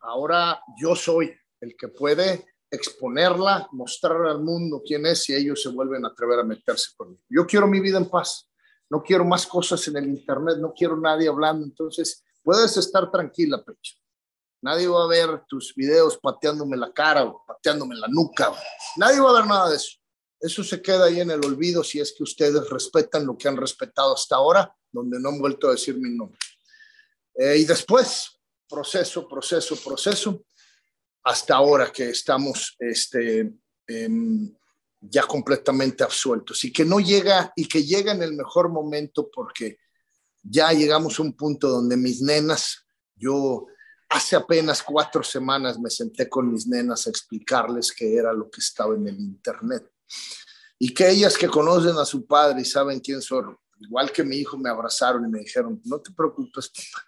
ahora 0.00 0.60
yo 0.80 0.94
soy 0.94 1.32
el 1.60 1.76
que 1.76 1.88
puede 1.88 2.46
exponerla, 2.70 3.68
mostrar 3.72 4.26
al 4.26 4.42
mundo 4.42 4.82
quién 4.84 5.06
es 5.06 5.28
y 5.28 5.34
ellos 5.34 5.62
se 5.62 5.70
vuelven 5.70 6.04
a 6.04 6.08
atrever 6.08 6.40
a 6.40 6.44
meterse 6.44 6.90
conmigo. 6.96 7.22
Yo 7.28 7.46
quiero 7.46 7.66
mi 7.66 7.80
vida 7.80 7.98
en 7.98 8.08
paz. 8.08 8.50
no 8.88 9.02
quiero 9.02 9.24
más 9.24 9.46
cosas 9.46 9.86
en 9.88 9.96
el 9.96 10.08
Internet, 10.08 10.58
no 10.60 10.72
quiero 10.72 10.96
nadie 10.96 11.28
hablando. 11.28 11.64
Entonces, 11.64 12.24
puedes 12.42 12.76
estar 12.76 13.10
tranquila, 13.10 13.64
Pecho. 13.64 13.96
Nadie 14.62 14.86
va 14.86 15.04
a 15.04 15.08
ver 15.08 15.42
tus 15.48 15.74
videos 15.74 16.18
pateándome 16.18 16.76
la 16.76 16.92
cara 16.92 17.24
o 17.24 17.44
pateándome 17.44 17.96
la 17.96 18.06
nuca. 18.08 18.52
Nadie 18.96 19.20
va 19.20 19.30
a 19.30 19.40
ver 19.40 19.46
nada 19.46 19.70
de 19.70 19.76
eso. 19.76 19.98
Eso 20.40 20.62
se 20.62 20.82
queda 20.82 21.06
ahí 21.06 21.20
en 21.20 21.30
el 21.30 21.44
olvido 21.44 21.82
si 21.82 21.98
es 21.98 22.14
que 22.16 22.22
ustedes 22.22 22.68
respetan 22.68 23.26
lo 23.26 23.36
que 23.36 23.48
han 23.48 23.56
respetado 23.56 24.14
hasta 24.14 24.36
ahora, 24.36 24.74
donde 24.92 25.18
no 25.18 25.30
han 25.30 25.38
vuelto 25.38 25.68
a 25.68 25.72
decir 25.72 25.96
mi 25.96 26.10
nombre. 26.10 26.38
Eh, 27.34 27.58
y 27.58 27.64
después, 27.64 28.38
proceso, 28.68 29.26
proceso, 29.28 29.76
proceso, 29.76 30.44
hasta 31.24 31.56
ahora 31.56 31.90
que 31.90 32.10
estamos 32.10 32.76
este, 32.78 33.52
em, 33.86 34.54
ya 35.00 35.22
completamente 35.22 36.04
absueltos 36.04 36.64
y 36.64 36.72
que 36.72 36.84
no 36.84 37.00
llega 37.00 37.52
y 37.56 37.66
que 37.66 37.84
llega 37.84 38.12
en 38.12 38.22
el 38.22 38.34
mejor 38.34 38.68
momento 38.68 39.28
porque 39.32 39.78
ya 40.42 40.72
llegamos 40.72 41.18
a 41.18 41.22
un 41.22 41.32
punto 41.32 41.68
donde 41.68 41.96
mis 41.96 42.22
nenas, 42.22 42.86
yo 43.14 43.66
hace 44.08 44.36
apenas 44.36 44.82
cuatro 44.82 45.22
semanas 45.22 45.78
me 45.78 45.90
senté 45.90 46.28
con 46.28 46.52
mis 46.52 46.66
nenas 46.66 47.06
a 47.06 47.10
explicarles 47.10 47.92
qué 47.92 48.14
era 48.14 48.32
lo 48.32 48.48
que 48.48 48.60
estaba 48.60 48.94
en 48.94 49.08
el 49.08 49.18
Internet 49.18 49.90
y 50.78 50.92
que 50.92 51.08
ellas 51.10 51.36
que 51.36 51.48
conocen 51.48 51.96
a 51.96 52.04
su 52.04 52.26
padre 52.26 52.60
y 52.60 52.64
saben 52.64 53.00
quién 53.00 53.22
son, 53.22 53.56
igual 53.80 54.12
que 54.12 54.24
mi 54.24 54.36
hijo, 54.36 54.58
me 54.58 54.70
abrazaron 54.70 55.24
y 55.24 55.28
me 55.28 55.40
dijeron, 55.40 55.80
no 55.84 56.00
te 56.00 56.12
preocupes, 56.12 56.68
papá, 56.68 57.06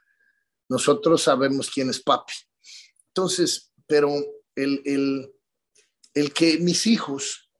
nosotros 0.68 1.22
sabemos 1.22 1.70
quién 1.70 1.90
es 1.90 2.00
papi. 2.00 2.34
Entonces, 3.08 3.72
pero 3.86 4.14
el, 4.54 4.82
el, 4.84 5.34
el 6.14 6.32
que 6.32 6.58
mis 6.58 6.86
hijos 6.86 7.50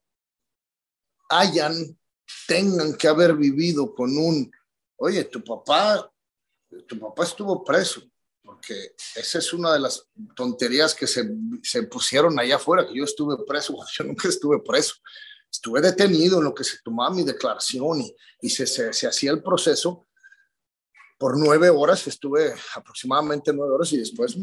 hayan, 1.28 1.98
tengan 2.46 2.96
que 2.96 3.08
haber 3.08 3.34
vivido 3.34 3.94
con 3.94 4.16
un, 4.16 4.50
oye, 4.96 5.24
tu 5.24 5.42
papá, 5.42 6.10
tu 6.86 6.98
papá 6.98 7.24
estuvo 7.24 7.64
preso, 7.64 8.02
porque 8.48 8.94
esa 9.14 9.40
es 9.40 9.52
una 9.52 9.74
de 9.74 9.80
las 9.80 10.08
tonterías 10.34 10.94
que 10.94 11.06
se, 11.06 11.30
se 11.62 11.82
pusieron 11.82 12.40
allá 12.40 12.56
afuera, 12.56 12.86
que 12.86 12.96
yo 12.96 13.04
estuve 13.04 13.36
preso, 13.46 13.76
yo 13.98 14.04
nunca 14.04 14.26
estuve 14.26 14.60
preso, 14.60 14.94
estuve 15.52 15.82
detenido 15.82 16.38
en 16.38 16.44
lo 16.44 16.54
que 16.54 16.64
se 16.64 16.78
tomaba 16.82 17.14
mi 17.14 17.24
declaración 17.24 18.00
y, 18.00 18.16
y 18.40 18.48
se, 18.48 18.66
se, 18.66 18.90
se 18.94 19.06
hacía 19.06 19.32
el 19.32 19.42
proceso, 19.42 20.06
por 21.18 21.36
nueve 21.38 21.68
horas, 21.68 22.06
estuve 22.06 22.54
aproximadamente 22.74 23.52
nueve 23.52 23.74
horas 23.74 23.92
y 23.92 23.98
después, 23.98 24.34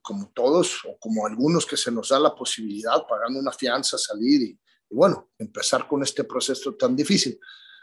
como 0.00 0.32
todos 0.34 0.80
o 0.88 0.98
como 0.98 1.24
algunos 1.24 1.64
que 1.64 1.76
se 1.76 1.92
nos 1.92 2.08
da 2.08 2.18
la 2.18 2.34
posibilidad, 2.34 3.06
pagando 3.08 3.38
una 3.38 3.52
fianza, 3.52 3.96
salir 3.98 4.42
y, 4.42 4.58
y 4.90 4.94
bueno, 4.96 5.30
empezar 5.38 5.86
con 5.86 6.02
este 6.02 6.24
proceso 6.24 6.74
tan 6.74 6.96
difícil. 6.96 7.38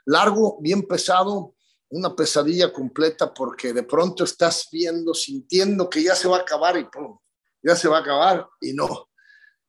Largo, 0.05 0.57
bien 0.59 0.85
pesado, 0.85 1.55
una 1.89 2.15
pesadilla 2.15 2.71
completa 2.71 3.33
porque 3.33 3.73
de 3.73 3.83
pronto 3.83 4.23
estás 4.23 4.67
viendo, 4.71 5.13
sintiendo 5.13 5.89
que 5.89 6.03
ya 6.03 6.15
se 6.15 6.27
va 6.27 6.37
a 6.37 6.41
acabar 6.41 6.77
y 6.77 6.85
¡pum! 6.85 7.17
ya 7.61 7.75
se 7.75 7.87
va 7.87 7.97
a 7.97 8.01
acabar 8.01 8.47
y 8.61 8.73
no. 8.73 9.09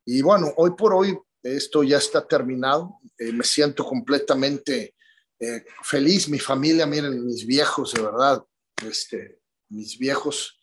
Y 0.04 0.22
bueno, 0.22 0.52
hoy 0.56 0.72
por 0.76 0.94
hoy 0.94 1.18
esto 1.42 1.82
ya 1.82 1.98
está 1.98 2.26
terminado. 2.26 2.98
Eh, 3.18 3.32
me 3.32 3.44
siento 3.44 3.84
completamente 3.84 4.94
eh, 5.38 5.64
feliz. 5.82 6.28
Mi 6.28 6.38
familia, 6.38 6.86
miren, 6.86 7.24
mis 7.24 7.46
viejos, 7.46 7.92
de 7.92 8.02
verdad, 8.02 8.44
este, 8.86 9.40
mis 9.68 9.98
viejos 9.98 10.60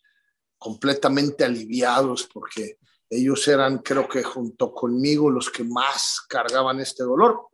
completamente 0.57 1.43
aliviados 1.43 2.27
porque 2.31 2.77
ellos 3.09 3.47
eran, 3.47 3.79
creo 3.79 4.07
que 4.07 4.23
junto 4.23 4.73
conmigo, 4.73 5.29
los 5.29 5.49
que 5.49 5.63
más 5.63 6.21
cargaban 6.27 6.79
este 6.79 7.03
dolor. 7.03 7.47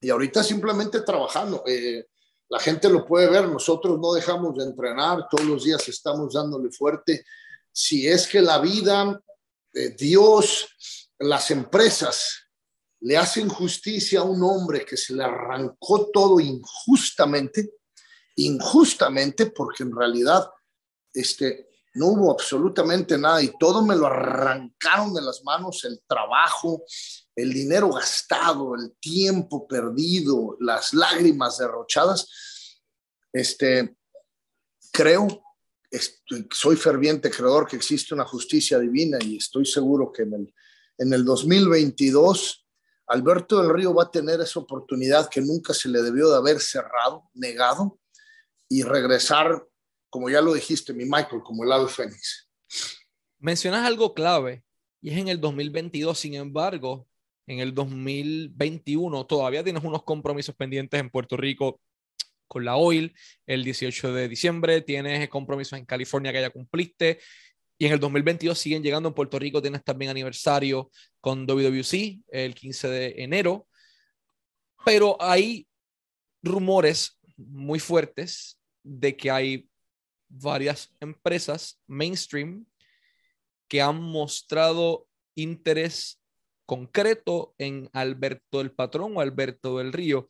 Y 0.00 0.10
ahorita 0.10 0.42
simplemente 0.42 1.00
trabajando. 1.02 1.62
Eh, 1.66 2.06
la 2.48 2.58
gente 2.60 2.88
lo 2.88 3.04
puede 3.04 3.28
ver, 3.28 3.48
nosotros 3.48 3.98
no 3.98 4.12
dejamos 4.12 4.56
de 4.56 4.64
entrenar, 4.64 5.26
todos 5.30 5.44
los 5.44 5.64
días 5.64 5.88
estamos 5.88 6.34
dándole 6.34 6.70
fuerte. 6.70 7.24
Si 7.72 8.06
es 8.06 8.26
que 8.26 8.40
la 8.40 8.58
vida, 8.58 9.20
de 9.72 9.90
Dios, 9.90 10.68
las 11.18 11.50
empresas 11.50 12.46
le 13.00 13.16
hacen 13.16 13.48
justicia 13.48 14.20
a 14.20 14.24
un 14.24 14.42
hombre 14.42 14.84
que 14.84 14.96
se 14.96 15.14
le 15.14 15.24
arrancó 15.24 16.10
todo 16.10 16.40
injustamente, 16.40 17.70
injustamente, 18.36 19.46
porque 19.46 19.82
en 19.82 19.94
realidad 19.94 20.48
este, 21.12 21.68
no 21.96 22.06
hubo 22.08 22.30
absolutamente 22.30 23.18
nada 23.18 23.42
y 23.42 23.52
todo 23.58 23.84
me 23.84 23.96
lo 23.96 24.06
arrancaron 24.06 25.14
de 25.14 25.22
las 25.22 25.42
manos, 25.44 25.84
el 25.84 26.00
trabajo, 26.06 26.84
el 27.34 27.52
dinero 27.52 27.90
gastado, 27.90 28.74
el 28.74 28.94
tiempo 29.00 29.66
perdido, 29.66 30.56
las 30.60 30.94
lágrimas 30.94 31.58
derrochadas. 31.58 32.28
Este, 33.32 33.96
creo, 34.92 35.26
soy 36.50 36.76
ferviente 36.76 37.30
creador 37.30 37.66
que 37.66 37.76
existe 37.76 38.14
una 38.14 38.24
justicia 38.24 38.78
divina 38.78 39.18
y 39.20 39.38
estoy 39.38 39.66
seguro 39.66 40.12
que 40.12 40.22
en 40.22 40.34
el, 40.34 40.54
en 40.98 41.12
el 41.12 41.24
2022 41.24 42.66
Alberto 43.08 43.62
del 43.62 43.72
Río 43.72 43.94
va 43.94 44.04
a 44.04 44.10
tener 44.10 44.40
esa 44.40 44.60
oportunidad 44.60 45.28
que 45.28 45.40
nunca 45.40 45.72
se 45.72 45.88
le 45.88 46.02
debió 46.02 46.28
de 46.28 46.36
haber 46.36 46.60
cerrado, 46.60 47.30
negado 47.34 48.00
y 48.68 48.82
regresar 48.82 49.64
como 50.10 50.30
ya 50.30 50.40
lo 50.40 50.54
dijiste, 50.54 50.92
mi 50.92 51.04
Michael, 51.04 51.42
como 51.44 51.64
el 51.64 51.72
ave 51.72 51.88
fénix. 51.88 52.48
Mencionas 53.38 53.86
algo 53.86 54.14
clave 54.14 54.62
y 55.00 55.10
es 55.10 55.18
en 55.18 55.28
el 55.28 55.40
2022, 55.40 56.18
sin 56.18 56.34
embargo, 56.34 57.06
en 57.46 57.60
el 57.60 57.74
2021 57.74 59.26
todavía 59.26 59.62
tienes 59.62 59.84
unos 59.84 60.02
compromisos 60.02 60.54
pendientes 60.54 60.98
en 60.98 61.10
Puerto 61.10 61.36
Rico 61.36 61.80
con 62.48 62.64
la 62.64 62.76
OIL 62.76 63.14
el 63.46 63.64
18 63.64 64.12
de 64.12 64.28
diciembre, 64.28 64.80
tienes 64.80 65.28
compromisos 65.28 65.78
en 65.78 65.84
California 65.84 66.32
que 66.32 66.40
ya 66.40 66.50
cumpliste 66.50 67.20
y 67.78 67.86
en 67.86 67.92
el 67.92 68.00
2022 68.00 68.58
siguen 68.58 68.82
llegando 68.82 69.08
en 69.08 69.14
Puerto 69.14 69.38
Rico, 69.38 69.60
tienes 69.60 69.84
también 69.84 70.10
aniversario 70.10 70.90
con 71.20 71.46
WWC 71.46 72.22
el 72.28 72.54
15 72.54 72.88
de 72.88 73.14
enero, 73.18 73.68
pero 74.84 75.16
hay 75.20 75.66
rumores 76.42 77.18
muy 77.36 77.78
fuertes 77.78 78.58
de 78.82 79.16
que 79.16 79.30
hay 79.30 79.68
varias 80.40 80.94
empresas 81.00 81.80
mainstream 81.86 82.66
que 83.68 83.80
han 83.80 84.00
mostrado 84.00 85.06
interés 85.34 86.20
concreto 86.66 87.54
en 87.58 87.88
Alberto 87.92 88.58
del 88.58 88.72
Patrón 88.72 89.16
o 89.16 89.20
Alberto 89.20 89.78
del 89.78 89.92
Río. 89.92 90.28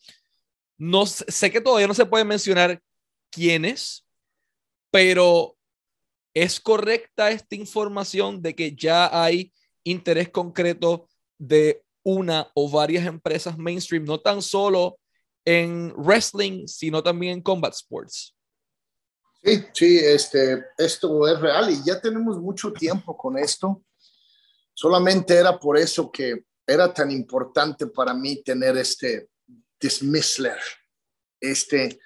No 0.79 1.07
sé 1.07 1.51
que 1.51 1.61
todavía 1.61 1.87
no 1.87 1.95
se 1.95 2.07
puede 2.07 2.25
mencionar 2.25 2.83
quiénes, 3.31 4.07
pero 4.91 5.57
es 6.35 6.61
correcta 6.61 7.31
esta 7.31 7.57
información 7.57 8.43
de 8.43 8.55
que 8.55 8.75
ya 8.77 9.09
hay 9.25 9.53
interés 9.85 10.29
concreto 10.29 11.09
de 11.39 11.83
una 12.03 12.51
o 12.55 12.71
varias 12.71 13.07
empresas 13.07 13.57
mainstream, 13.57 14.05
no 14.05 14.21
tan 14.21 14.43
solo 14.43 14.99
en 15.45 15.95
wrestling, 15.97 16.67
sino 16.67 17.03
también 17.03 17.35
en 17.35 17.43
combat 17.43 17.73
sports. 17.73 18.36
Sí, 19.47 19.65
sí, 19.73 19.99
este, 19.99 20.71
esto 20.77 21.29
es 21.29 21.41
real 21.41 21.71
y 21.71 21.81
ya 21.87 22.01
tenemos 22.01 22.37
mucho 22.41 22.73
tiempo 22.73 23.17
con 23.17 23.39
esto. 23.39 23.85
Solamente 24.75 25.37
era 25.37 25.57
por 25.57 25.79
eso 25.79 26.11
que 26.11 26.47
era 26.67 26.93
tan 26.93 27.13
importante 27.13 27.87
para 27.87 28.13
mí 28.13 28.43
tener 28.43 28.77
este 28.77 29.31
dismissler, 29.79 30.59
este, 31.41 32.01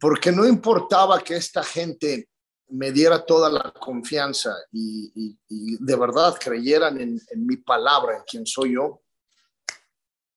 porque 0.00 0.32
no 0.32 0.46
importaba 0.46 1.22
que 1.22 1.36
esta 1.36 1.62
gente 1.62 2.30
me 2.68 2.92
diera 2.92 3.26
toda 3.26 3.50
la 3.50 3.70
confianza 3.70 4.56
y, 4.72 5.36
de 5.46 5.96
verdad 5.96 6.34
creyeran 6.42 6.98
en, 6.98 7.20
en, 7.30 7.46
mi 7.46 7.58
palabra, 7.58 8.16
en 8.16 8.22
quien 8.22 8.46
soy 8.46 8.72
yo. 8.72 9.02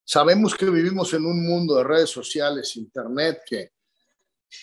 Sabemos 0.04 0.56
que 0.56 0.70
vivimos 0.70 1.14
en 1.14 1.26
un 1.26 1.48
mundo 1.48 1.76
de 1.76 1.86
redes 1.86 2.10
sociales, 2.10 2.76
internet, 2.76 3.40
que, 3.48 3.72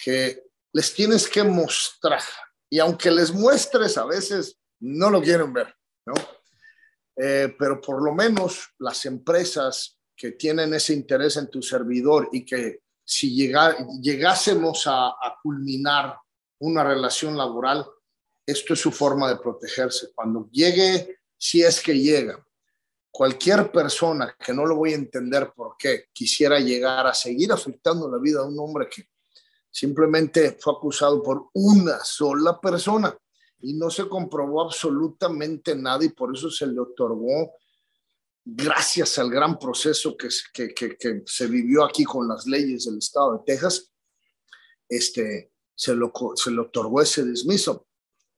que 0.04 0.44
les 0.74 0.92
tienes 0.92 1.28
que 1.28 1.42
mostrar. 1.42 2.22
Y 2.68 2.80
aunque 2.80 3.10
les 3.10 3.32
muestres, 3.32 3.96
a 3.96 4.04
veces 4.04 4.58
no 4.80 5.08
lo 5.08 5.22
quieren 5.22 5.52
ver, 5.52 5.74
¿no? 6.04 6.14
Eh, 7.16 7.54
pero 7.56 7.80
por 7.80 8.02
lo 8.02 8.12
menos 8.12 8.70
las 8.78 9.06
empresas 9.06 9.98
que 10.16 10.32
tienen 10.32 10.74
ese 10.74 10.92
interés 10.92 11.36
en 11.36 11.48
tu 11.48 11.62
servidor 11.62 12.28
y 12.32 12.44
que 12.44 12.80
si 13.04 13.36
llegásemos 13.36 14.86
a, 14.86 15.10
a 15.10 15.38
culminar 15.40 16.18
una 16.58 16.82
relación 16.82 17.36
laboral, 17.36 17.86
esto 18.44 18.74
es 18.74 18.80
su 18.80 18.90
forma 18.90 19.28
de 19.28 19.36
protegerse. 19.36 20.08
Cuando 20.12 20.48
llegue, 20.50 21.18
si 21.38 21.62
es 21.62 21.80
que 21.80 21.96
llega, 21.96 22.44
cualquier 23.12 23.70
persona 23.70 24.36
que 24.44 24.52
no 24.52 24.66
lo 24.66 24.74
voy 24.74 24.92
a 24.92 24.96
entender 24.96 25.52
por 25.54 25.76
qué 25.78 26.06
quisiera 26.12 26.58
llegar 26.58 27.06
a 27.06 27.14
seguir 27.14 27.52
afectando 27.52 28.10
la 28.10 28.18
vida 28.18 28.40
de 28.40 28.48
un 28.48 28.58
hombre 28.58 28.88
que 28.88 29.08
simplemente 29.74 30.56
fue 30.60 30.72
acusado 30.72 31.20
por 31.20 31.48
una 31.52 31.98
sola 32.04 32.60
persona 32.60 33.12
y 33.60 33.74
no 33.74 33.90
se 33.90 34.08
comprobó 34.08 34.62
absolutamente 34.62 35.74
nada 35.74 36.04
y 36.04 36.10
por 36.10 36.32
eso 36.32 36.48
se 36.48 36.68
le 36.68 36.78
otorgó, 36.78 37.54
gracias 38.44 39.18
al 39.18 39.30
gran 39.30 39.58
proceso 39.58 40.16
que, 40.16 40.28
que, 40.52 40.96
que, 40.96 41.22
se 41.26 41.46
vivió 41.48 41.84
aquí 41.84 42.04
con 42.04 42.28
las 42.28 42.46
leyes 42.46 42.84
del 42.84 42.98
estado 42.98 43.38
de 43.38 43.44
Texas, 43.44 43.92
este, 44.88 45.50
se, 45.74 45.96
lo, 45.96 46.12
se 46.36 46.52
le 46.52 46.60
otorgó 46.60 47.02
ese 47.02 47.24
dismiso. 47.24 47.88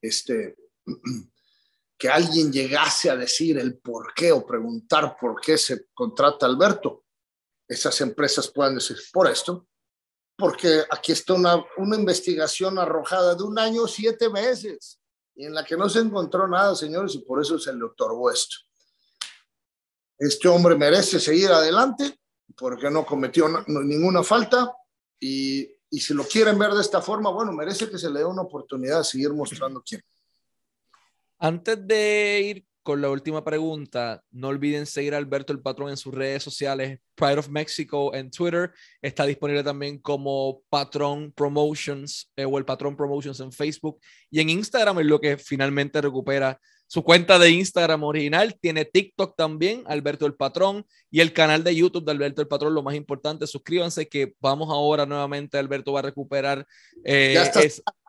Este, 0.00 0.56
que 1.98 2.08
alguien 2.08 2.50
llegase 2.50 3.10
a 3.10 3.16
decir 3.16 3.58
el 3.58 3.76
por 3.76 4.14
qué 4.14 4.32
o 4.32 4.46
preguntar 4.46 5.18
por 5.20 5.38
qué 5.38 5.58
se 5.58 5.88
contrata 5.92 6.46
Alberto. 6.46 7.04
Esas 7.68 8.00
empresas 8.00 8.50
puedan 8.50 8.76
decir, 8.76 8.96
por 9.12 9.28
esto, 9.28 9.68
porque 10.36 10.84
aquí 10.90 11.12
está 11.12 11.34
una, 11.34 11.64
una 11.78 11.96
investigación 11.96 12.78
arrojada 12.78 13.34
de 13.34 13.42
un 13.42 13.58
año, 13.58 13.86
siete 13.86 14.28
meses, 14.28 15.00
y 15.34 15.46
en 15.46 15.54
la 15.54 15.64
que 15.64 15.76
no 15.76 15.88
se 15.88 16.00
encontró 16.00 16.46
nada, 16.46 16.74
señores, 16.74 17.14
y 17.14 17.18
por 17.18 17.40
eso 17.40 17.58
se 17.58 17.74
le 17.74 17.84
otorgó 17.84 18.30
esto. 18.30 18.56
Este 20.18 20.48
hombre 20.48 20.76
merece 20.76 21.20
seguir 21.20 21.50
adelante 21.50 22.18
porque 22.56 22.90
no 22.90 23.04
cometió 23.04 23.48
ninguna 23.66 24.22
falta 24.22 24.74
y, 25.20 25.68
y 25.90 26.00
si 26.00 26.14
lo 26.14 26.24
quieren 26.24 26.58
ver 26.58 26.72
de 26.72 26.80
esta 26.80 27.02
forma, 27.02 27.30
bueno, 27.30 27.52
merece 27.52 27.90
que 27.90 27.98
se 27.98 28.10
le 28.10 28.20
dé 28.20 28.24
una 28.24 28.42
oportunidad 28.42 28.98
de 28.98 29.04
seguir 29.04 29.32
mostrando 29.32 29.82
quién. 29.82 30.02
Antes 31.38 31.86
de 31.86 32.40
ir 32.40 32.66
con 32.86 33.02
la 33.02 33.10
última 33.10 33.42
pregunta, 33.42 34.22
no 34.30 34.46
olviden 34.46 34.86
seguir 34.86 35.12
a 35.12 35.18
Alberto 35.18 35.52
el 35.52 35.58
Patrón 35.58 35.90
en 35.90 35.96
sus 35.96 36.14
redes 36.14 36.44
sociales, 36.44 37.00
Pride 37.16 37.38
of 37.38 37.48
Mexico 37.48 38.14
en 38.14 38.30
Twitter, 38.30 38.70
está 39.02 39.26
disponible 39.26 39.64
también 39.64 39.98
como 39.98 40.62
Patrón 40.68 41.32
Promotions 41.32 42.30
eh, 42.36 42.44
o 42.44 42.56
el 42.58 42.64
Patrón 42.64 42.96
Promotions 42.96 43.40
en 43.40 43.50
Facebook 43.50 43.98
y 44.30 44.38
en 44.38 44.50
Instagram 44.50 45.00
es 45.00 45.06
lo 45.06 45.20
que 45.20 45.36
finalmente 45.36 46.00
recupera 46.00 46.60
su 46.86 47.02
cuenta 47.02 47.40
de 47.40 47.50
Instagram 47.50 48.04
original, 48.04 48.56
tiene 48.60 48.84
TikTok 48.84 49.34
también, 49.34 49.82
Alberto 49.88 50.24
el 50.24 50.36
Patrón, 50.36 50.86
y 51.10 51.18
el 51.18 51.32
canal 51.32 51.64
de 51.64 51.74
YouTube 51.74 52.04
de 52.04 52.12
Alberto 52.12 52.40
el 52.40 52.46
Patrón, 52.46 52.72
lo 52.72 52.84
más 52.84 52.94
importante, 52.94 53.48
suscríbanse 53.48 54.08
que 54.08 54.34
vamos 54.38 54.68
ahora 54.70 55.04
nuevamente, 55.06 55.58
Alberto 55.58 55.92
va 55.92 55.98
a 55.98 56.02
recuperar. 56.04 56.64
Eh, 57.02 57.36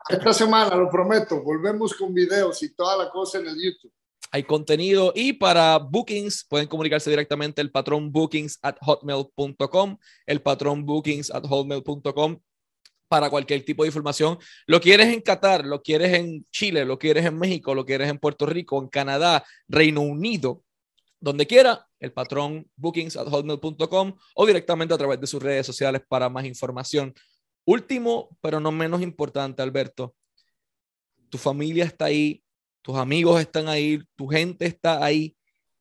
esta 0.08 0.34
semana, 0.34 0.76
lo 0.76 0.88
prometo, 0.92 1.42
volvemos 1.42 1.96
con 1.96 2.14
videos 2.14 2.62
y 2.62 2.76
toda 2.76 2.96
la 2.96 3.10
cosa 3.10 3.40
en 3.40 3.48
el 3.48 3.56
YouTube. 3.56 3.92
Hay 4.32 4.44
contenido 4.44 5.14
y 5.16 5.34
para 5.34 5.78
bookings 5.78 6.46
pueden 6.50 6.68
comunicarse 6.68 7.10
directamente 7.10 7.62
el 7.62 7.72
patrón 7.72 8.12
bookings 8.12 8.60
at 8.62 8.76
hotmail.com, 8.82 9.98
el 10.26 10.42
patrón 10.42 10.86
bookings 10.86 11.32
at 11.32 11.46
hotmail.com 11.46 12.40
para 13.08 13.30
cualquier 13.30 13.64
tipo 13.64 13.84
de 13.84 13.88
información. 13.88 14.38
Lo 14.66 14.82
quieres 14.82 15.08
en 15.14 15.22
Qatar, 15.22 15.66
lo 15.66 15.82
quieres 15.82 16.14
en 16.14 16.46
Chile, 16.52 16.86
lo 16.86 17.00
quieres 17.00 17.26
en 17.26 17.38
México, 17.38 17.74
lo 17.74 17.86
quieres 17.86 18.10
en 18.10 18.20
Puerto 18.20 18.46
Rico, 18.46 18.82
en 18.82 18.90
Canadá, 18.90 19.46
Reino 19.68 20.02
Unido, 20.02 20.64
donde 21.20 21.48
quiera, 21.48 21.88
el 22.00 22.14
patrón 22.14 22.70
bookings 22.76 23.18
at 23.18 23.28
hotmail.com 23.28 24.14
o 24.36 24.46
directamente 24.46 24.94
a 24.94 24.98
través 24.98 25.20
de 25.20 25.28
sus 25.28 25.42
redes 25.42 25.66
sociales 25.66 26.02
para 26.08 26.30
más 26.30 26.46
información. 26.46 27.14
Último, 27.66 28.38
pero 28.42 28.60
no 28.60 28.72
menos 28.72 29.02
importante, 29.02 29.62
Alberto, 29.62 30.16
tu 31.30 31.38
familia 31.38 31.86
está 31.86 32.06
ahí, 32.06 32.44
tus 32.88 32.96
amigos 32.96 33.42
están 33.42 33.68
ahí, 33.68 34.00
tu 34.16 34.28
gente 34.30 34.66
está 34.66 35.04
ahí. 35.04 35.36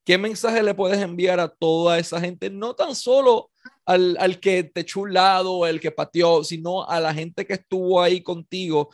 ¿Qué 0.05 0.19
mensaje 0.19 0.61
le 0.61 0.75
puedes 0.75 1.01
enviar 1.01 1.39
a 1.39 1.47
toda 1.47 2.01
esa 2.01 2.21
gente? 2.21 2.51
No 2.51 2.75
tan 2.75 2.97
solo 2.97 3.49
al, 3.85 4.17
al 4.19 4.41
que 4.41 4.65
te 4.65 4.81
echó 4.81 5.03
un 5.03 5.15
lado, 5.15 5.69
el 5.69 5.79
que 5.79 5.93
pateó, 5.93 6.43
sino 6.43 6.85
a 6.85 6.99
la 6.99 7.15
gente 7.15 7.47
que 7.47 7.53
estuvo 7.53 8.03
ahí 8.03 8.25
contigo, 8.25 8.91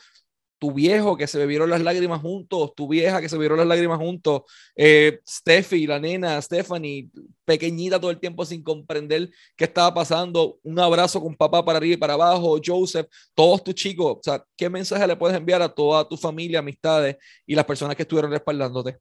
tu 0.63 0.71
viejo 0.71 1.17
que 1.17 1.27
se 1.27 1.37
bebieron 1.37 1.69
las 1.69 1.81
lágrimas 1.81 2.21
juntos, 2.21 2.73
tu 2.73 2.87
vieja 2.87 3.19
que 3.19 3.27
se 3.27 3.35
bebieron 3.35 3.57
las 3.57 3.67
lágrimas 3.67 3.97
juntos, 3.97 4.43
eh, 4.77 5.19
Steffi, 5.27 5.85
la 5.85 5.99
nena, 5.99 6.41
Stephanie, 6.41 7.09
pequeñita 7.43 7.99
todo 7.99 8.11
el 8.11 8.17
tiempo 8.17 8.45
sin 8.45 8.63
comprender 8.63 9.29
qué 9.57 9.65
estaba 9.65 9.93
pasando, 9.93 10.59
un 10.63 10.79
abrazo 10.79 11.19
con 11.19 11.35
papá 11.35 11.65
para 11.65 11.79
arriba 11.79 11.95
y 11.95 11.97
para 11.97 12.13
abajo, 12.13 12.61
Joseph, 12.65 13.07
todos 13.35 13.61
tus 13.61 13.75
chicos, 13.75 14.19
o 14.19 14.21
sea, 14.23 14.41
¿qué 14.55 14.69
mensaje 14.69 15.05
le 15.05 15.17
puedes 15.17 15.35
enviar 15.35 15.61
a 15.61 15.67
toda 15.67 16.07
tu 16.07 16.15
familia, 16.15 16.59
amistades 16.59 17.17
y 17.45 17.55
las 17.55 17.65
personas 17.65 17.97
que 17.97 18.03
estuvieron 18.03 18.31
respaldándote? 18.31 18.99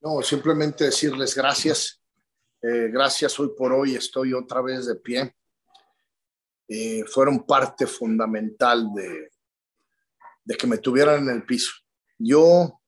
No, 0.00 0.22
simplemente 0.22 0.84
decirles 0.84 1.34
gracias, 1.34 2.00
eh, 2.62 2.90
gracias 2.92 3.40
hoy 3.40 3.50
por 3.58 3.72
hoy, 3.72 3.96
estoy 3.96 4.34
otra 4.34 4.62
vez 4.62 4.86
de 4.86 4.94
pie. 4.94 5.34
Eh, 6.68 7.02
fueron 7.08 7.44
parte 7.44 7.88
fundamental 7.88 8.94
de, 8.94 9.30
de 10.44 10.56
que 10.56 10.66
me 10.66 10.78
tuvieran 10.78 11.28
en 11.28 11.36
el 11.36 11.44
piso. 11.44 11.72
Yo 12.18 12.80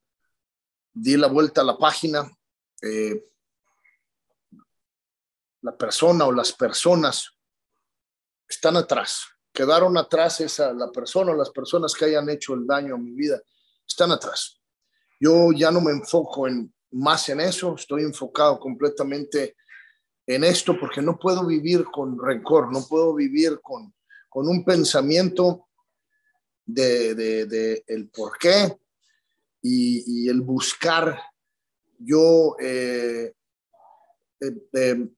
di 0.92 1.16
la 1.16 1.28
vuelta 1.28 1.60
a 1.60 1.64
la 1.64 1.78
página. 1.78 2.30
Eh, 2.82 3.24
la 5.62 5.76
persona 5.76 6.26
o 6.26 6.32
las 6.32 6.52
personas 6.52 7.30
están 8.48 8.76
atrás. 8.76 9.24
Quedaron 9.52 9.96
atrás 9.96 10.40
esa, 10.40 10.72
la 10.72 10.90
persona 10.90 11.32
o 11.32 11.36
las 11.36 11.50
personas 11.50 11.94
que 11.94 12.06
hayan 12.06 12.28
hecho 12.28 12.54
el 12.54 12.66
daño 12.66 12.94
a 12.94 12.98
mi 12.98 13.12
vida. 13.12 13.40
Están 13.86 14.10
atrás. 14.10 14.60
Yo 15.20 15.52
ya 15.52 15.70
no 15.70 15.80
me 15.80 15.92
enfoco 15.92 16.48
en, 16.48 16.74
más 16.90 17.28
en 17.28 17.40
eso. 17.40 17.74
Estoy 17.76 18.02
enfocado 18.02 18.58
completamente 18.58 19.56
en 20.26 20.44
esto 20.44 20.78
porque 20.78 21.02
no 21.02 21.18
puedo 21.18 21.46
vivir 21.46 21.84
con 21.84 22.18
rencor, 22.18 22.72
no 22.72 22.86
puedo 22.88 23.14
vivir 23.14 23.60
con, 23.60 23.94
con 24.28 24.48
un 24.48 24.64
pensamiento 24.64 25.68
de, 26.64 27.84
el 27.86 28.08
por 28.08 28.38
qué 28.38 28.76
y, 29.60 30.28
el 30.28 30.40
buscar 30.40 31.18
yo 31.98 32.56
eh, 32.60 33.32
eh, 34.40 34.68
eh, 34.72 35.08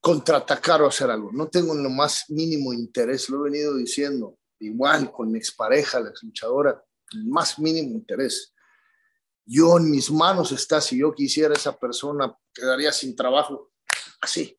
contraatacar 0.00 0.82
o 0.82 0.88
hacer 0.88 1.10
algo. 1.10 1.30
No 1.32 1.48
tengo 1.48 1.74
lo 1.74 1.90
más 1.90 2.24
mínimo 2.28 2.72
interés, 2.72 3.28
lo 3.28 3.40
he 3.40 3.50
venido 3.50 3.76
diciendo, 3.76 4.38
igual 4.58 5.12
con 5.12 5.30
mi 5.30 5.38
expareja, 5.38 6.00
la 6.00 6.10
ex 6.10 6.22
luchadora, 6.22 6.82
el 7.12 7.24
más 7.26 7.58
mínimo 7.58 7.90
interés. 7.92 8.52
Yo 9.46 9.78
en 9.78 9.90
mis 9.90 10.10
manos 10.10 10.52
está, 10.52 10.80
si 10.80 10.98
yo 10.98 11.12
quisiera 11.12 11.54
esa 11.54 11.78
persona, 11.78 12.36
quedaría 12.52 12.92
sin 12.92 13.14
trabajo, 13.14 13.72
así, 14.20 14.58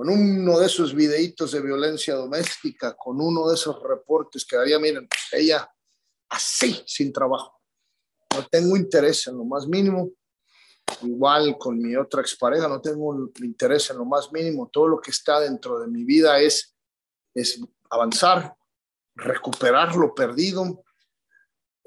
con 0.00 0.08
uno 0.08 0.58
de 0.58 0.64
esos 0.64 0.94
videitos 0.94 1.52
de 1.52 1.60
violencia 1.60 2.14
doméstica, 2.14 2.96
con 2.96 3.20
uno 3.20 3.46
de 3.46 3.54
esos 3.54 3.82
reportes 3.82 4.46
que 4.46 4.56
había, 4.56 4.78
miren, 4.78 5.06
ella 5.30 5.70
así, 6.30 6.82
sin 6.86 7.12
trabajo. 7.12 7.60
No 8.34 8.46
tengo 8.50 8.78
interés 8.78 9.26
en 9.26 9.36
lo 9.36 9.44
más 9.44 9.66
mínimo. 9.66 10.10
Igual 11.02 11.58
con 11.58 11.78
mi 11.78 11.94
otra 11.96 12.22
expareja, 12.22 12.66
no 12.66 12.80
tengo 12.80 13.30
interés 13.42 13.90
en 13.90 13.98
lo 13.98 14.06
más 14.06 14.32
mínimo. 14.32 14.70
Todo 14.72 14.88
lo 14.88 15.00
que 15.02 15.10
está 15.10 15.38
dentro 15.38 15.78
de 15.78 15.88
mi 15.88 16.02
vida 16.04 16.40
es, 16.40 16.74
es 17.34 17.60
avanzar, 17.90 18.56
recuperar 19.14 19.96
lo 19.96 20.14
perdido 20.14 20.82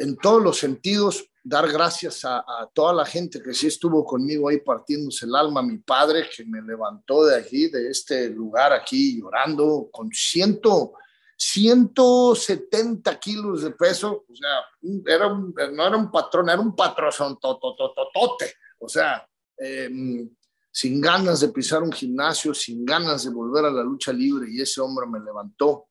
en 0.03 0.17
todos 0.17 0.43
los 0.43 0.57
sentidos, 0.57 1.25
dar 1.43 1.69
gracias 1.71 2.23
a, 2.25 2.43
toda 2.73 2.93
la 2.93 3.05
gente 3.05 3.41
que 3.41 3.53
sí 3.53 3.67
estuvo 3.67 4.05
conmigo 4.05 4.49
ahí 4.49 4.59
partiéndose 4.59 5.25
el 5.25 5.35
alma, 5.35 5.61
mi 5.61 5.77
padre 5.77 6.29
que 6.35 6.45
me 6.45 6.61
levantó 6.61 7.25
de 7.25 7.37
aquí, 7.37 7.69
de 7.69 7.89
este 7.89 8.29
lugar 8.29 8.73
aquí 8.73 9.19
llorando 9.19 9.89
con 9.91 10.09
ciento, 10.11 10.93
170 11.37 13.19
kilos 13.19 13.63
de 13.63 13.71
peso, 13.71 14.25
o 14.29 14.35
sea, 14.35 14.59
era 15.05 15.29
no 15.29 15.87
era 15.87 15.97
un 15.97 16.11
patrón, 16.11 16.49
era 16.49 16.61
un 16.61 16.75
patrón 16.75 17.37
totototote, 17.39 18.53
o 18.79 18.87
sea, 18.87 19.27
em, 19.57 20.29
sin 20.71 21.01
ganas 21.01 21.41
de 21.41 21.49
pisar 21.49 21.83
un 21.83 21.91
gimnasio, 21.91 22.53
sin 22.53 22.85
ganas 22.85 23.23
de 23.23 23.31
volver 23.31 23.65
a 23.65 23.71
la 23.71 23.83
lucha 23.83 24.11
libre 24.13 24.47
y 24.49 24.61
ese 24.61 24.81
hombre 24.81 25.07
me 25.07 25.19
levantó 25.19 25.87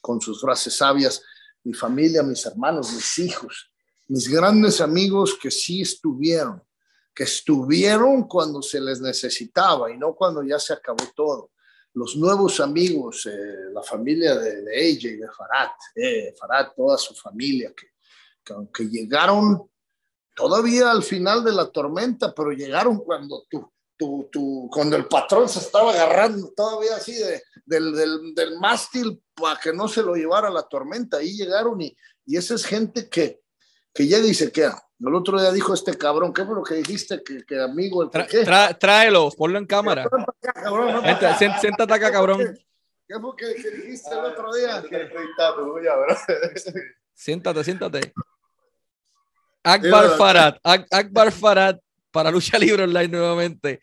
con 0.00 0.20
sus 0.20 0.40
frases 0.40 0.76
sabias, 0.76 1.22
mi 1.64 1.74
familia, 1.74 2.22
mis 2.22 2.44
hermanos, 2.46 2.92
mis 2.92 3.18
hijos, 3.18 3.70
mis 4.08 4.28
grandes 4.28 4.80
amigos 4.80 5.38
que 5.40 5.50
sí 5.50 5.82
estuvieron, 5.82 6.62
que 7.14 7.24
estuvieron 7.24 8.24
cuando 8.26 8.62
se 8.62 8.80
les 8.80 9.00
necesitaba 9.00 9.90
y 9.90 9.98
no 9.98 10.14
cuando 10.14 10.42
ya 10.42 10.58
se 10.58 10.72
acabó 10.72 11.04
todo. 11.14 11.50
Los 11.92 12.16
nuevos 12.16 12.60
amigos, 12.60 13.26
eh, 13.26 13.72
la 13.72 13.82
familia 13.82 14.36
de, 14.36 14.62
de 14.62 14.92
AJ, 14.92 15.02
de 15.20 15.28
Farad, 15.36 15.70
eh, 15.94 16.34
toda 16.76 16.96
su 16.96 17.14
familia, 17.14 17.72
que, 17.76 17.88
que 18.44 18.52
aunque 18.52 18.84
llegaron 18.88 19.68
todavía 20.34 20.90
al 20.90 21.02
final 21.02 21.44
de 21.44 21.52
la 21.52 21.70
tormenta, 21.70 22.32
pero 22.34 22.52
llegaron 22.52 22.98
cuando 22.98 23.44
tú, 23.50 23.70
tú, 24.00 24.30
tú, 24.32 24.70
cuando 24.72 24.96
el 24.96 25.04
patrón 25.04 25.46
se 25.46 25.58
estaba 25.58 25.92
agarrando 25.92 26.50
todavía 26.56 26.96
así 26.96 27.12
de, 27.12 27.42
del, 27.66 27.94
del, 27.94 28.34
del, 28.34 28.58
mástil 28.58 29.22
para 29.34 29.60
que 29.60 29.74
no 29.74 29.88
se 29.88 30.02
lo 30.02 30.14
llevara 30.14 30.48
la 30.48 30.62
tormenta. 30.62 31.18
Ahí 31.18 31.36
llegaron 31.36 31.78
y, 31.82 31.94
y 32.24 32.38
esa 32.38 32.54
es 32.54 32.64
gente 32.64 33.10
que, 33.10 33.42
que 33.92 34.06
llega 34.06 34.26
y 34.26 34.32
se 34.32 34.50
queda. 34.50 34.82
El 34.98 35.14
otro 35.14 35.38
día 35.38 35.52
dijo 35.52 35.74
este 35.74 35.98
cabrón, 35.98 36.32
¿qué 36.32 36.46
fue 36.46 36.54
lo 36.54 36.62
que 36.62 36.76
dijiste? 36.76 37.22
Que, 37.22 37.44
que 37.44 37.60
amigo, 37.60 38.02
el 38.02 38.78
tráelo, 38.78 39.30
ponlo 39.36 39.58
en 39.58 39.66
cámara. 39.66 40.08
siéntate 41.60 41.92
acá, 41.92 42.10
cabrón. 42.10 42.58
¿Qué 43.06 43.20
fue 43.20 43.36
que, 43.36 43.48
dijiste 43.48 44.10
el 44.12 44.24
otro 44.24 44.50
día? 44.54 44.82
siéntate, 47.12 47.64
siéntate. 47.64 48.14
Akbar 49.62 50.16
Farad, 50.16 50.56
Akbar 50.64 51.32
Farad 51.32 51.78
para 52.10 52.30
Lucha 52.30 52.58
Libre 52.58 52.84
Online 52.84 53.08
nuevamente. 53.08 53.80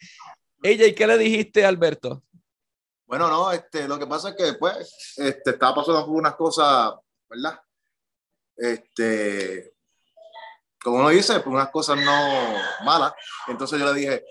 Ella, 0.63 0.85
¿y 0.87 0.93
qué 0.93 1.07
le 1.07 1.17
dijiste 1.17 1.65
Alberto? 1.65 2.23
Bueno, 3.05 3.29
no, 3.29 3.51
este, 3.51 3.87
lo 3.87 3.97
que 3.97 4.07
pasa 4.07 4.29
es 4.29 4.35
que 4.35 4.43
después 4.43 5.15
este, 5.17 5.51
estaba 5.51 5.75
pasando 5.75 6.05
unas 6.07 6.35
cosas 6.35 6.93
¿verdad? 7.29 7.59
Este, 8.55 9.73
como 10.81 10.97
uno 10.97 11.09
dice, 11.09 11.33
pues 11.35 11.47
unas 11.47 11.69
cosas 11.69 11.97
no 11.97 12.55
malas. 12.83 13.13
Entonces 13.47 13.79
yo 13.79 13.85
le 13.85 13.99
dije, 13.99 14.25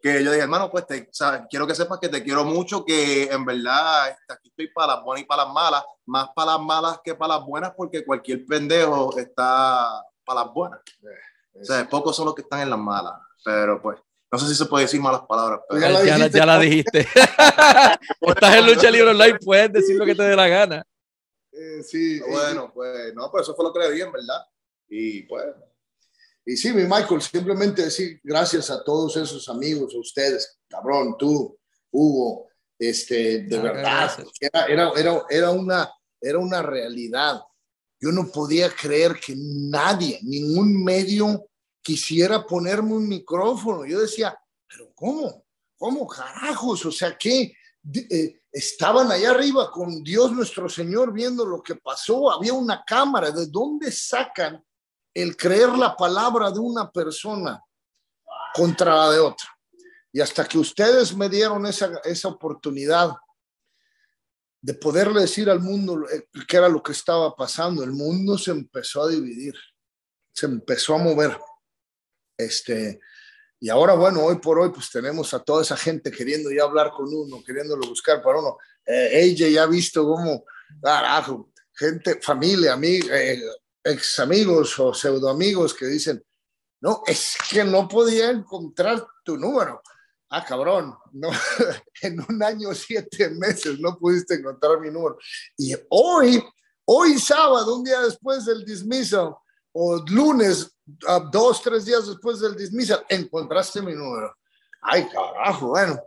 que 0.00 0.24
yo 0.24 0.30
dije, 0.30 0.42
hermano, 0.42 0.70
pues 0.70 0.86
te, 0.86 1.08
quiero 1.48 1.66
que 1.66 1.74
sepas 1.74 1.98
que 2.00 2.08
te 2.08 2.22
quiero 2.22 2.44
mucho, 2.44 2.84
que 2.84 3.24
en 3.24 3.44
verdad 3.44 4.10
este, 4.10 4.32
aquí 4.32 4.48
estoy 4.48 4.68
para 4.68 4.94
las 4.94 5.04
buenas 5.04 5.22
y 5.22 5.26
para 5.26 5.44
las 5.44 5.52
malas, 5.52 5.84
más 6.06 6.28
para 6.34 6.52
las 6.52 6.60
malas 6.60 7.00
que 7.04 7.14
para 7.14 7.36
las 7.36 7.46
buenas, 7.46 7.72
porque 7.76 8.04
cualquier 8.04 8.44
pendejo 8.44 9.16
está 9.18 10.04
para 10.24 10.44
las 10.44 10.52
buenas. 10.52 10.80
O 11.54 11.64
sea, 11.64 11.88
pocos 11.88 12.16
son 12.16 12.26
los 12.26 12.34
que 12.34 12.42
están 12.42 12.60
en 12.60 12.70
las 12.70 12.78
malas, 12.78 13.14
pero 13.44 13.80
pues, 13.80 13.98
no 14.30 14.38
sé 14.38 14.48
si 14.48 14.54
se 14.54 14.66
puede 14.66 14.84
decir 14.84 15.00
malas 15.00 15.22
palabras. 15.28 15.60
Pero... 15.68 15.80
Ya, 15.80 16.18
la 16.18 16.26
ya, 16.28 16.46
la 16.46 16.58
dijiste. 16.58 17.00
Estás 18.20 18.56
en 18.56 18.66
lucha 18.66 18.90
libre 18.90 19.10
online, 19.10 19.38
puedes 19.38 19.72
decir 19.72 19.96
lo 19.96 20.06
que 20.06 20.14
te 20.14 20.22
dé 20.22 20.34
la 20.34 20.48
gana. 20.48 20.86
Eh, 21.52 21.82
sí, 21.82 22.20
bueno, 22.20 22.72
pues 22.72 23.14
no, 23.14 23.30
pues 23.30 23.42
eso 23.42 23.54
fue 23.54 23.66
lo 23.66 23.72
que 23.72 23.80
le 23.80 23.92
dije, 23.92 24.04
en 24.04 24.12
verdad. 24.12 24.46
Y 24.88 25.22
pues 25.22 25.44
y 26.44 26.56
sí, 26.56 26.72
mi 26.72 26.82
Michael, 26.82 27.22
simplemente 27.22 27.82
decir 27.82 28.20
gracias 28.22 28.70
a 28.70 28.82
todos 28.82 29.16
esos 29.16 29.48
amigos, 29.48 29.94
a 29.94 29.98
ustedes, 29.98 30.58
cabrón, 30.68 31.16
tú, 31.16 31.56
Hugo, 31.90 32.48
este, 32.78 33.42
de 33.44 33.58
verdad, 33.58 34.10
era, 34.40 34.66
era, 34.66 34.92
era, 34.96 35.22
era, 35.30 35.50
una, 35.50 35.88
era 36.20 36.38
una 36.38 36.62
realidad. 36.62 37.40
Yo 38.02 38.12
no 38.12 38.26
podía 38.26 38.74
creer 38.74 39.18
que 39.18 39.34
nadie, 39.36 40.18
ningún 40.22 40.82
medio 40.82 41.46
quisiera 41.80 42.44
ponerme 42.44 42.94
un 42.94 43.08
micrófono. 43.08 43.86
Yo 43.86 44.00
decía, 44.00 44.36
pero 44.68 44.92
¿cómo? 44.94 45.44
¿Cómo 45.78 46.06
carajos? 46.06 46.84
O 46.84 46.92
sea, 46.92 47.16
que 47.16 47.54
eh, 47.94 48.40
estaban 48.50 49.10
allá 49.10 49.30
arriba 49.30 49.70
con 49.70 50.02
Dios 50.02 50.32
nuestro 50.32 50.68
Señor 50.68 51.12
viendo 51.12 51.46
lo 51.46 51.62
que 51.62 51.76
pasó. 51.76 52.30
Había 52.30 52.52
una 52.52 52.84
cámara. 52.84 53.30
¿De 53.30 53.46
dónde 53.46 53.90
sacan 53.92 54.62
el 55.14 55.36
creer 55.36 55.70
la 55.70 55.96
palabra 55.96 56.50
de 56.50 56.58
una 56.58 56.90
persona 56.90 57.62
contra 58.54 58.94
la 58.94 59.10
de 59.10 59.18
otra. 59.20 59.48
Y 60.12 60.20
hasta 60.20 60.46
que 60.46 60.58
ustedes 60.58 61.16
me 61.16 61.28
dieron 61.28 61.64
esa, 61.66 62.00
esa 62.04 62.28
oportunidad 62.28 63.12
de 64.62 64.74
poderle 64.74 65.22
decir 65.22 65.50
al 65.50 65.60
mundo 65.60 66.08
eh, 66.08 66.28
qué 66.46 66.56
era 66.56 66.68
lo 66.68 66.82
que 66.82 66.92
estaba 66.92 67.34
pasando, 67.34 67.82
el 67.82 67.90
mundo 67.90 68.38
se 68.38 68.52
empezó 68.52 69.02
a 69.02 69.08
dividir, 69.08 69.54
se 70.32 70.46
empezó 70.46 70.94
a 70.94 70.98
mover. 70.98 71.36
Este, 72.38 73.00
y 73.58 73.68
ahora, 73.68 73.94
bueno, 73.94 74.22
hoy 74.22 74.38
por 74.38 74.60
hoy, 74.60 74.70
pues 74.70 74.88
tenemos 74.90 75.34
a 75.34 75.40
toda 75.40 75.62
esa 75.62 75.76
gente 75.76 76.12
queriendo 76.12 76.50
ya 76.50 76.62
hablar 76.62 76.92
con 76.92 77.12
uno, 77.12 77.42
queriéndolo 77.44 77.88
buscar 77.88 78.22
para 78.22 78.38
uno. 78.38 78.56
Eh, 78.86 79.10
ella 79.24 79.48
ya 79.48 79.64
ha 79.64 79.66
visto 79.66 80.04
cómo, 80.04 80.44
carajo, 80.80 81.52
gente, 81.74 82.20
familia, 82.22 82.72
amiga, 82.72 83.20
eh, 83.20 83.42
ex 83.82 84.20
amigos 84.20 84.78
o 84.78 84.94
pseudo 84.94 85.28
amigos 85.28 85.74
que 85.74 85.86
dicen, 85.86 86.24
no, 86.80 87.02
es 87.06 87.36
que 87.50 87.64
no 87.64 87.88
podía 87.88 88.30
encontrar 88.30 89.04
tu 89.24 89.36
número. 89.36 89.82
Ah, 90.34 90.42
cabrón, 90.42 90.96
no, 91.12 91.28
en 92.00 92.18
un 92.26 92.42
año, 92.42 92.72
siete 92.72 93.28
meses 93.28 93.78
no 93.78 93.98
pudiste 93.98 94.36
encontrar 94.36 94.80
mi 94.80 94.90
número. 94.90 95.18
Y 95.58 95.74
hoy, 95.90 96.42
hoy 96.86 97.18
sábado, 97.18 97.76
un 97.76 97.84
día 97.84 98.00
después 98.00 98.46
del 98.46 98.64
dismiso, 98.64 99.42
o 99.72 100.02
lunes, 100.08 100.74
dos, 101.30 101.62
tres 101.62 101.84
días 101.84 102.06
después 102.08 102.40
del 102.40 102.56
dismiso, 102.56 103.04
encontraste 103.10 103.82
mi 103.82 103.94
número. 103.94 104.34
Ay, 104.80 105.06
carajo, 105.10 105.68
bueno. 105.68 106.00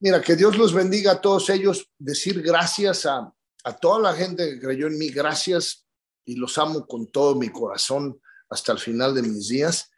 Mira, 0.00 0.20
que 0.20 0.34
Dios 0.34 0.58
los 0.58 0.74
bendiga 0.74 1.12
a 1.12 1.20
todos 1.20 1.48
ellos, 1.48 1.88
decir 1.96 2.42
gracias 2.42 3.06
a, 3.06 3.32
a 3.62 3.76
toda 3.76 4.00
la 4.00 4.12
gente 4.12 4.44
que 4.50 4.60
creyó 4.60 4.88
en 4.88 4.98
mí, 4.98 5.10
gracias 5.10 5.86
y 6.24 6.34
los 6.34 6.58
amo 6.58 6.84
con 6.84 7.06
todo 7.12 7.36
mi 7.36 7.48
corazón 7.48 8.20
hasta 8.50 8.72
el 8.72 8.80
final 8.80 9.14
de 9.14 9.22
mis 9.22 9.46
días. 9.46 9.88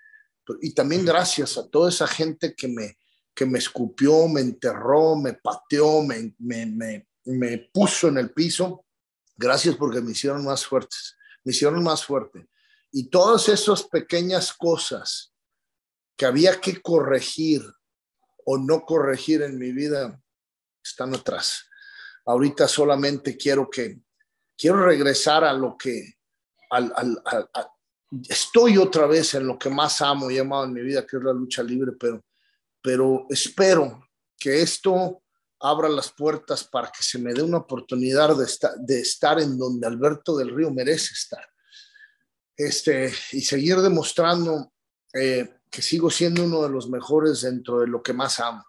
Y 0.60 0.74
también 0.74 1.06
gracias 1.06 1.56
a 1.56 1.66
toda 1.66 1.88
esa 1.88 2.06
gente 2.06 2.54
que 2.54 2.68
me, 2.68 2.99
que 3.40 3.46
me 3.46 3.58
escupió, 3.58 4.28
me 4.28 4.42
enterró, 4.42 5.16
me 5.16 5.32
pateó, 5.32 6.02
me, 6.02 6.34
me, 6.40 7.06
me, 7.24 7.58
puso 7.72 8.08
en 8.08 8.18
el 8.18 8.34
piso. 8.34 8.84
Gracias 9.34 9.76
porque 9.76 10.02
me 10.02 10.10
hicieron 10.10 10.44
más 10.44 10.66
fuertes, 10.66 11.16
me 11.42 11.52
hicieron 11.52 11.82
más 11.82 12.04
fuerte. 12.04 12.50
Y 12.92 13.08
todas 13.08 13.48
esas 13.48 13.84
pequeñas 13.84 14.52
cosas 14.52 15.32
que 16.18 16.26
había 16.26 16.60
que 16.60 16.82
corregir 16.82 17.62
o 18.44 18.58
no 18.58 18.84
corregir 18.84 19.40
en 19.40 19.58
mi 19.58 19.72
vida 19.72 20.22
están 20.84 21.14
atrás. 21.14 21.64
Ahorita 22.26 22.68
solamente 22.68 23.38
quiero 23.38 23.70
que, 23.70 24.02
quiero 24.54 24.84
regresar 24.84 25.44
a 25.44 25.54
lo 25.54 25.78
que, 25.78 26.18
estoy 28.28 28.76
otra 28.76 29.06
vez 29.06 29.32
en 29.32 29.46
lo 29.46 29.58
que 29.58 29.70
más 29.70 30.02
amo 30.02 30.30
y 30.30 30.36
amado 30.36 30.64
en 30.64 30.74
mi 30.74 30.82
vida, 30.82 31.06
que 31.06 31.16
es 31.16 31.22
la 31.22 31.32
lucha 31.32 31.62
libre, 31.62 31.92
pero, 31.98 32.22
pero 32.82 33.26
espero 33.28 34.08
que 34.38 34.62
esto 34.62 35.22
abra 35.60 35.88
las 35.88 36.10
puertas 36.10 36.64
para 36.64 36.90
que 36.90 37.02
se 37.02 37.18
me 37.18 37.34
dé 37.34 37.42
una 37.42 37.58
oportunidad 37.58 38.34
de, 38.36 38.44
estar, 38.44 38.74
de 38.78 39.00
estar 39.00 39.38
en 39.40 39.58
donde 39.58 39.86
Alberto 39.86 40.36
del 40.36 40.54
Río 40.54 40.70
merece 40.70 41.12
estar. 41.12 41.46
Este, 42.56 43.12
y 43.32 43.42
seguir 43.42 43.76
demostrando 43.80 44.72
eh, 45.14 45.60
que 45.70 45.82
sigo 45.82 46.10
siendo 46.10 46.44
uno 46.44 46.62
de 46.62 46.70
los 46.70 46.88
mejores 46.88 47.42
dentro 47.42 47.80
de 47.80 47.86
lo 47.86 48.02
que 48.02 48.12
más 48.12 48.40
amo. 48.40 48.64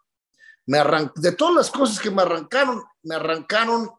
Me 0.65 0.79
de 1.15 1.31
todas 1.31 1.55
las 1.55 1.71
cosas 1.71 1.99
que 1.99 2.11
me 2.11 2.21
arrancaron, 2.21 2.83
me 3.03 3.15
arrancaron 3.15 3.89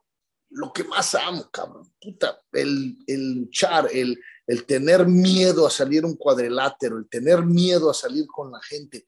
lo 0.50 0.72
que 0.72 0.84
más 0.84 1.14
amo, 1.14 1.48
cabrón. 1.50 1.92
Puta, 2.00 2.40
el, 2.52 2.96
el 3.06 3.34
luchar, 3.34 3.88
el, 3.92 4.18
el 4.46 4.64
tener 4.64 5.06
miedo 5.06 5.66
a 5.66 5.70
salir 5.70 6.04
un 6.04 6.16
cuadrilátero, 6.16 6.98
el 6.98 7.08
tener 7.08 7.44
miedo 7.44 7.90
a 7.90 7.94
salir 7.94 8.26
con 8.26 8.52
la 8.52 8.60
gente, 8.60 9.06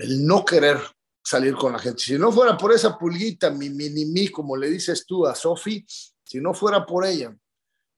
el 0.00 0.26
no 0.26 0.44
querer 0.44 0.78
salir 1.22 1.54
con 1.54 1.72
la 1.72 1.78
gente. 1.78 2.02
Si 2.02 2.18
no 2.18 2.32
fuera 2.32 2.56
por 2.56 2.72
esa 2.72 2.98
pulguita, 2.98 3.50
mi 3.50 3.70
mini 3.70 4.06
mí, 4.06 4.28
como 4.28 4.56
le 4.56 4.70
dices 4.70 5.04
tú 5.06 5.26
a 5.26 5.34
Sofi, 5.34 5.84
si 6.24 6.40
no 6.40 6.54
fuera 6.54 6.84
por 6.86 7.04
ella 7.04 7.36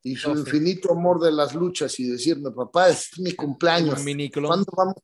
y 0.02 0.16
su 0.16 0.30
infinito 0.30 0.90
amor 0.90 1.20
de 1.20 1.30
las 1.30 1.54
luchas 1.54 1.98
y 2.00 2.10
decirme, 2.10 2.50
papá, 2.50 2.88
es 2.88 3.10
mi 3.18 3.34
cumpleaños. 3.34 4.04
El 4.04 4.30
¿Cuándo 4.32 4.72
vamos? 4.76 4.96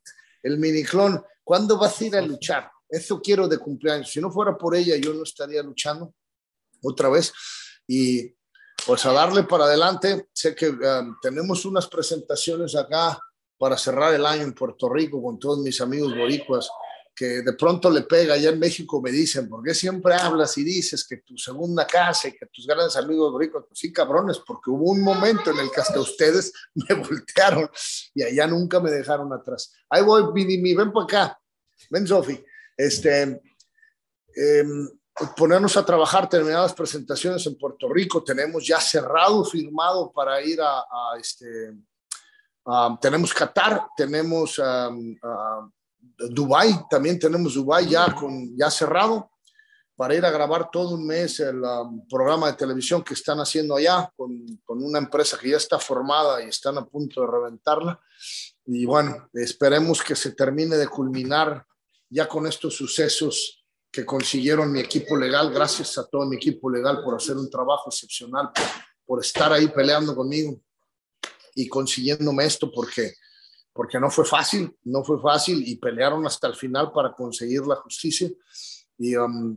El 0.43 0.59
miniclón, 0.59 1.23
¿cuándo 1.45 1.79
vas 1.79 2.01
a 2.01 2.05
ir 2.05 2.17
a 2.17 2.21
luchar? 2.21 2.69
Eso 2.89 3.21
quiero 3.21 3.47
de 3.47 3.59
cumpleaños. 3.59 4.11
Si 4.11 4.21
no 4.21 4.31
fuera 4.31 4.57
por 4.57 4.75
ella, 4.75 4.97
yo 4.97 5.15
no 5.15 5.23
estaría 5.23 5.63
luchando 5.63 6.13
otra 6.83 7.09
vez. 7.09 7.33
Y 7.87 8.35
pues 8.87 9.07
a 9.07 9.13
darle 9.13 9.45
para 9.45 9.65
adelante. 9.65 10.29
Sé 10.33 10.55
que 10.55 10.71
um, 10.71 11.17
tenemos 11.23 11.65
unas 11.65 11.87
presentaciones 11.87 12.75
acá 12.75 13.19
para 13.57 13.77
cerrar 13.77 14.15
el 14.15 14.25
año 14.25 14.43
en 14.43 14.55
Puerto 14.55 14.89
Rico 14.89 15.23
con 15.23 15.39
todos 15.39 15.59
mis 15.59 15.81
amigos 15.81 16.17
boricuas 16.17 16.69
que 17.19 17.43
de 17.43 17.53
pronto 17.55 17.91
le 17.91 18.03
pega. 18.03 18.35
Allá 18.35 18.51
en 18.51 18.61
México 18.61 19.03
me 19.03 19.11
dicen, 19.11 19.49
¿por 19.49 19.65
qué 19.65 19.75
siempre 19.75 20.15
hablas 20.15 20.57
y 20.57 20.63
dices 20.63 21.05
que 21.05 21.17
tu 21.17 21.37
segunda 21.37 21.85
casa 21.85 22.29
y 22.29 22.33
que 22.33 22.47
tus 22.47 22.65
grandes 22.65 22.95
amigos 22.97 23.33
boricuas? 23.33 23.65
Pues 23.67 23.81
sí, 23.81 23.93
cabrones, 23.93 24.39
porque 24.39 24.71
hubo 24.71 24.93
un 24.93 25.03
momento 25.03 25.51
en 25.51 25.59
el 25.59 25.69
que 25.69 25.81
hasta 25.81 25.99
ustedes 25.99 26.53
me 26.75 26.95
voltearon 26.95 27.69
y 28.15 28.23
allá 28.23 28.47
nunca 28.47 28.79
me 28.79 28.93
dejaron 28.93 29.33
atrás. 29.33 29.75
Ahí 29.91 30.03
voy, 30.03 30.33
Vini, 30.33 30.75
ven 30.75 30.93
para 30.93 31.05
acá. 31.05 31.41
Ven, 31.91 32.07
Sofi. 32.07 32.41
Este, 32.77 33.43
eh, 34.37 34.65
ponernos 35.37 35.77
a 35.77 35.85
trabajar 35.85 36.29
terminadas 36.29 36.73
presentaciones 36.73 37.45
en 37.49 37.59
Puerto 37.59 37.89
Rico. 37.93 38.23
Tenemos 38.23 38.65
ya 38.65 38.81
cerrado, 38.81 39.45
firmado 39.45 40.13
para 40.13 40.41
ir 40.41 40.61
a, 40.63 40.85
este, 41.19 41.75
tenemos 43.01 43.35
Qatar, 43.35 43.89
tenemos 43.97 44.61
Dubai, 46.19 46.87
también 46.91 47.19
tenemos 47.19 47.55
Dubai 47.55 47.89
ya 47.89 48.15
con 48.15 48.57
ya 48.57 48.71
cerrado 48.71 49.31
para 49.97 50.15
ir 50.15 50.25
a 50.25 50.31
grabar 50.31 50.71
todo 50.71 50.95
un 50.95 51.07
mes 51.07 51.41
el 51.41 51.61
programa 52.09 52.49
de 52.49 52.57
televisión 52.57 53.03
que 53.03 53.15
están 53.15 53.39
haciendo 53.39 53.77
allá 53.77 54.13
con, 54.17 54.47
con, 54.65 54.83
una 54.83 54.99
empresa 54.99 55.37
que 55.37 55.51
ya 55.51 55.57
está 55.57 55.79
formada 55.79 56.43
y 56.43 56.49
están 56.49 56.79
a 56.79 56.87
punto 56.87 57.21
de 57.21 57.27
reventarla. 57.27 58.01
Y 58.67 58.85
bueno, 58.85 59.29
esperemos 59.33 60.03
que 60.03 60.15
se 60.15 60.33
termine 60.33 60.77
de 60.77 60.87
culminar 60.87 61.67
ya 62.11 62.29
con 62.29 62.47
estos 62.47 62.77
sucesos 62.77 63.65
que 63.91 64.05
consiguieron 64.05 64.71
mi 64.71 64.81
equipo 64.81 65.17
legal. 65.17 65.53
Gracias 65.53 65.97
a 65.99 66.07
todo 66.07 66.27
mi 66.27 66.37
equipo 66.37 66.71
legal 66.71 67.03
por 67.03 67.15
hacer 67.15 67.37
un 67.37 67.51
trabajo 67.51 67.91
excepcional, 67.91 68.51
por, 69.05 69.21
estar 69.21 69.53
ahí 69.53 69.69
peleando 69.69 70.15
conmigo 70.15 70.61
y 71.55 71.69
consiguiéndome 71.69 72.45
esto 72.45 72.71
porque, 72.71 73.15
porque 73.79 74.01
no 74.01 74.11
fue 74.11 74.25
fácil, 74.25 74.77
no 74.87 75.05
fue 75.05 75.23
fácil 75.23 75.63
y 75.65 75.77
pelearon 75.77 76.27
hasta 76.27 76.49
el 76.49 76.57
final 76.57 76.91
para 76.91 77.13
conseguir 77.13 77.65
la 77.65 77.77
justicia. 77.77 78.29
Y, 78.99 79.15
um, 79.15 79.57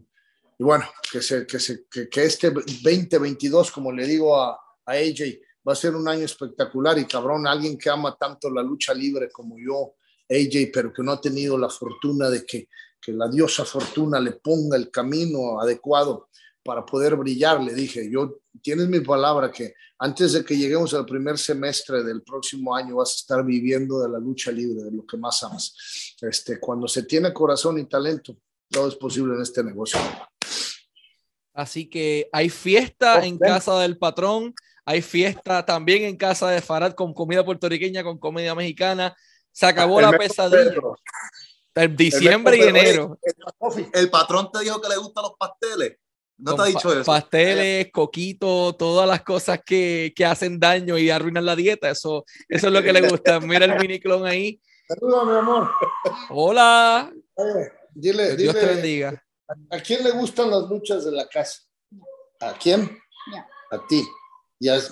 y 0.59 0.63
bueno, 0.63 0.85
que, 1.11 1.23
se, 1.23 1.47
que, 1.47 1.59
se, 1.59 1.87
que, 1.89 2.07
que, 2.07 2.25
este 2.25 2.51
2022, 2.51 3.71
como 3.71 3.91
le 3.91 4.05
digo 4.05 4.39
a, 4.39 4.51
a 4.85 4.91
AJ, 4.91 5.39
va 5.67 5.73
a 5.73 5.75
ser 5.75 5.95
un 5.95 6.07
año 6.07 6.23
espectacular 6.23 6.99
y 6.99 7.05
cabrón, 7.05 7.47
alguien 7.47 7.79
que 7.79 7.89
ama 7.89 8.15
tanto 8.15 8.51
la 8.51 8.61
lucha 8.61 8.93
libre 8.93 9.31
como 9.31 9.55
yo, 9.57 9.95
AJ, 10.29 10.69
pero 10.71 10.93
que 10.93 11.01
no 11.01 11.13
ha 11.13 11.19
tenido 11.19 11.57
la 11.57 11.69
fortuna 11.69 12.29
de 12.29 12.45
que 12.45 12.67
que 13.01 13.11
la 13.13 13.27
diosa 13.27 13.65
fortuna 13.65 14.19
le 14.19 14.33
ponga 14.33 14.77
el 14.77 14.91
camino 14.91 15.59
adecuado 15.59 16.29
para 16.63 16.85
poder 16.85 17.15
brillar. 17.15 17.61
Le 17.61 17.73
dije, 17.73 18.09
yo 18.11 18.39
tienes 18.61 18.87
mi 18.87 18.99
palabra 18.99 19.51
que 19.51 19.73
antes 19.99 20.33
de 20.33 20.43
que 20.43 20.57
lleguemos 20.57 20.93
al 20.93 21.05
primer 21.05 21.37
semestre 21.37 22.03
del 22.03 22.23
próximo 22.23 22.75
año 22.75 22.97
vas 22.97 23.11
a 23.11 23.15
estar 23.15 23.45
viviendo 23.45 23.99
de 23.99 24.09
la 24.09 24.19
lucha 24.19 24.51
libre, 24.51 24.83
de 24.83 24.91
lo 24.91 25.05
que 25.05 25.17
más 25.17 25.43
amas. 25.43 26.15
Este, 26.21 26.59
cuando 26.59 26.87
se 26.87 27.03
tiene 27.03 27.33
corazón 27.33 27.77
y 27.79 27.85
talento, 27.85 28.35
todo 28.69 28.87
es 28.87 28.95
posible 28.95 29.35
en 29.35 29.41
este 29.41 29.63
negocio. 29.63 29.99
Así 31.53 31.89
que 31.89 32.29
hay 32.31 32.49
fiesta 32.49 33.25
en 33.25 33.37
casa 33.37 33.77
del 33.79 33.97
patrón, 33.97 34.55
hay 34.85 35.01
fiesta 35.01 35.65
también 35.65 36.03
en 36.03 36.17
casa 36.17 36.49
de 36.49 36.61
Farad 36.61 36.93
con 36.93 37.13
comida 37.13 37.43
puertorriqueña, 37.43 38.03
con 38.03 38.17
comida 38.17 38.55
mexicana. 38.55 39.15
Se 39.51 39.65
acabó 39.65 39.99
la 39.99 40.11
pesadilla. 40.17 40.73
El 41.73 41.95
diciembre 41.95 42.57
y 42.57 42.61
enero. 42.61 43.17
El 43.93 44.09
patrón 44.09 44.49
te 44.51 44.59
dijo 44.59 44.81
que 44.81 44.89
le 44.89 44.97
gustan 44.97 45.23
los 45.23 45.33
pasteles. 45.37 45.97
¿No 46.41 46.55
te 46.55 46.61
ha 46.63 46.65
dicho 46.65 46.91
eso? 46.91 47.03
Pasteles, 47.03 47.91
coquito, 47.91 48.73
todas 48.73 49.07
las 49.07 49.21
cosas 49.21 49.61
que, 49.63 50.11
que, 50.15 50.25
hacen 50.25 50.59
daño 50.59 50.97
y 50.97 51.11
arruinan 51.11 51.45
la 51.45 51.55
dieta. 51.55 51.89
Eso, 51.89 52.25
eso 52.49 52.67
es 52.67 52.73
lo 52.73 52.81
que 52.81 52.91
le 52.91 53.07
gusta. 53.07 53.39
Mira 53.39 53.65
el 53.65 53.79
mini 53.79 53.99
clon 53.99 54.25
ahí. 54.25 54.59
Saludos, 54.87 55.27
mi 55.27 55.37
amor. 55.37 55.69
Hola. 56.29 57.13
dile, 57.93 58.35
Dios 58.35 58.55
te 58.55 58.65
bendiga. 58.65 59.23
¿A 59.69 59.79
quién 59.79 60.03
le 60.03 60.11
gustan 60.11 60.49
las 60.49 60.67
luchas 60.67 61.05
de 61.05 61.11
la 61.11 61.27
casa? 61.27 61.61
¿A 62.39 62.57
quién? 62.57 62.97
A 63.71 63.85
ti. 63.87 64.03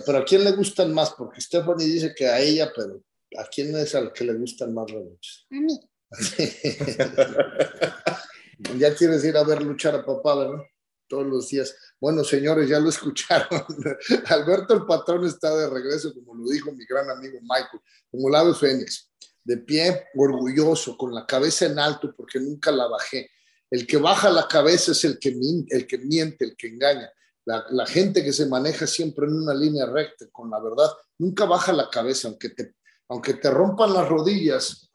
pero 0.05 0.19
¿a 0.19 0.25
quién 0.25 0.43
le 0.43 0.51
gustan 0.51 0.93
más? 0.93 1.09
Porque 1.11 1.41
Stephanie 1.41 1.87
dice 1.87 2.13
que 2.15 2.27
a 2.27 2.39
ella, 2.39 2.71
pero 2.75 3.01
¿a 3.37 3.45
quién 3.45 3.75
es 3.75 3.95
al 3.95 4.13
que 4.13 4.23
le 4.23 4.33
gustan 4.33 4.71
más 4.73 4.91
las 4.91 5.03
luchas? 5.03 5.47
A 5.51 5.55
mí. 5.55 5.79
ya 8.79 8.95
quieres 8.95 9.23
ir 9.23 9.37
a 9.37 9.43
ver 9.43 9.61
luchar 9.63 9.95
a 9.95 10.05
papá, 10.05 10.35
¿verdad? 10.35 10.63
Todos 11.09 11.25
los 11.25 11.49
días. 11.49 11.75
Bueno, 11.99 12.23
señores, 12.23 12.69
ya 12.69 12.79
lo 12.79 12.87
escucharon. 12.87 13.49
Alberto 14.27 14.75
el 14.75 14.85
patrón 14.85 15.25
está 15.25 15.53
de 15.57 15.69
regreso, 15.69 16.13
como 16.13 16.35
lo 16.35 16.49
dijo 16.49 16.71
mi 16.71 16.85
gran 16.85 17.09
amigo 17.09 17.39
Michael, 17.41 17.81
como 18.09 18.29
lado 18.29 18.55
Fénix, 18.55 19.09
de 19.43 19.57
pie, 19.57 20.05
orgulloso, 20.15 20.95
con 20.95 21.13
la 21.13 21.25
cabeza 21.25 21.65
en 21.65 21.77
alto, 21.77 22.13
porque 22.15 22.39
nunca 22.39 22.71
la 22.71 22.87
bajé 22.87 23.29
el 23.69 23.85
que 23.85 23.97
baja 23.97 24.29
la 24.29 24.47
cabeza 24.47 24.91
es 24.91 25.03
el 25.05 25.19
que, 25.19 25.31
miente, 25.31 25.75
el 25.75 25.85
que, 25.85 25.97
miente, 25.99 26.45
el 26.45 26.55
que 26.55 26.67
engaña. 26.67 27.11
La, 27.45 27.85
gente 27.87 28.23
que 28.23 28.31
se 28.31 28.45
maneja 28.45 28.85
siempre 28.85 29.25
en 29.25 29.33
una 29.33 29.55
línea 29.55 29.87
recta, 29.87 30.25
con 30.31 30.51
la 30.51 30.59
verdad, 30.59 30.87
nunca 31.17 31.45
baja 31.45 31.73
la 31.73 31.89
cabeza, 31.89 32.27
aunque 32.27 32.49
te, 32.49 32.75
aunque 33.07 33.35
te 33.35 33.49
rompan 33.49 33.93
las 33.93 34.07
rodillas 34.07 34.91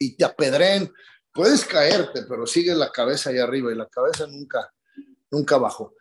y 0.00 0.16
te 0.16 0.24
apedreen, 0.24 0.92
puedes 1.32 1.64
caerte, 1.64 2.24
pero 2.28 2.44
sigue 2.44 2.74
la 2.74 2.90
cabeza 2.90 3.30
ahí 3.30 3.38
arriba 3.38 3.70
y 3.70 3.76
la 3.76 3.88
cabeza 3.88 4.26
nunca, 4.26 4.72
nunca 5.30 5.58
bajó. 5.58 5.94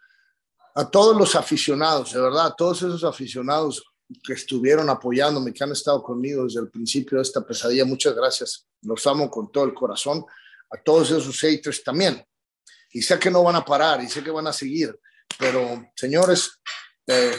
A 0.75 0.89
todos 0.89 1.17
los 1.17 1.35
aficionados, 1.35 2.13
de 2.13 2.21
verdad, 2.21 2.47
a 2.47 2.55
todos 2.55 2.77
esos 2.83 3.03
aficionados 3.03 3.83
que 4.23 4.33
estuvieron 4.33 4.89
apoyándome, 4.89 5.53
que 5.53 5.63
han 5.63 5.71
estado 5.71 6.01
conmigo 6.01 6.45
desde 6.45 6.61
el 6.61 6.69
principio 6.69 7.17
de 7.17 7.23
esta 7.23 7.45
pesadilla, 7.45 7.83
muchas 7.85 8.15
gracias. 8.15 8.67
Los 8.81 9.05
amo 9.07 9.29
con 9.29 9.51
todo 9.51 9.65
el 9.65 9.73
corazón 9.73 10.25
a 10.69 10.81
todos 10.83 11.11
esos 11.11 11.39
haters 11.39 11.83
también. 11.83 12.23
Y 12.91 13.01
sé 13.01 13.19
que 13.19 13.31
no 13.31 13.43
van 13.43 13.55
a 13.55 13.65
parar 13.65 14.01
y 14.01 14.07
sé 14.07 14.23
que 14.23 14.31
van 14.31 14.47
a 14.47 14.53
seguir, 14.53 14.97
pero 15.37 15.91
señores, 15.95 16.59
eh, 17.05 17.35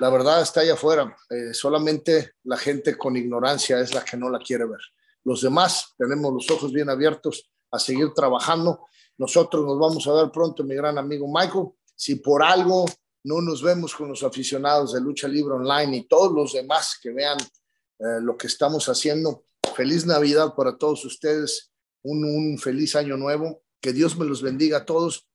la 0.00 0.10
verdad 0.10 0.42
está 0.42 0.60
allá 0.60 0.74
afuera. 0.74 1.16
Eh, 1.30 1.54
solamente 1.54 2.32
la 2.44 2.56
gente 2.56 2.96
con 2.96 3.16
ignorancia 3.16 3.78
es 3.80 3.94
la 3.94 4.04
que 4.04 4.16
no 4.16 4.28
la 4.28 4.38
quiere 4.38 4.64
ver. 4.64 4.80
Los 5.24 5.42
demás 5.42 5.94
tenemos 5.96 6.32
los 6.32 6.50
ojos 6.50 6.72
bien 6.72 6.90
abiertos 6.90 7.50
a 7.70 7.78
seguir 7.78 8.12
trabajando. 8.14 8.86
Nosotros 9.18 9.64
nos 9.64 9.78
vamos 9.78 10.06
a 10.06 10.12
ver 10.12 10.30
pronto, 10.30 10.64
mi 10.64 10.74
gran 10.74 10.98
amigo 10.98 11.26
Michael. 11.28 11.68
Si 11.94 12.16
por 12.16 12.42
algo 12.42 12.84
no 13.24 13.40
nos 13.40 13.62
vemos 13.62 13.94
con 13.94 14.08
los 14.08 14.22
aficionados 14.22 14.92
de 14.92 15.00
Lucha 15.00 15.28
Libre 15.28 15.54
Online 15.54 15.96
y 15.96 16.08
todos 16.08 16.32
los 16.32 16.52
demás 16.52 16.98
que 17.00 17.10
vean 17.10 17.38
eh, 17.40 18.20
lo 18.20 18.36
que 18.36 18.48
estamos 18.48 18.88
haciendo, 18.88 19.44
feliz 19.74 20.04
Navidad 20.04 20.54
para 20.54 20.76
todos 20.76 21.04
ustedes 21.04 21.70
un, 22.02 22.58
feliz 22.58 22.96
año 22.96 23.16
nuevo. 23.16 23.62
Que 23.80 23.92
Dios 23.92 24.16
me 24.16 24.24
los 24.24 24.42
bendiga 24.42 24.78
a 24.78 24.84
todos. 24.84 25.26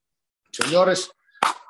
Señores, 0.52 1.10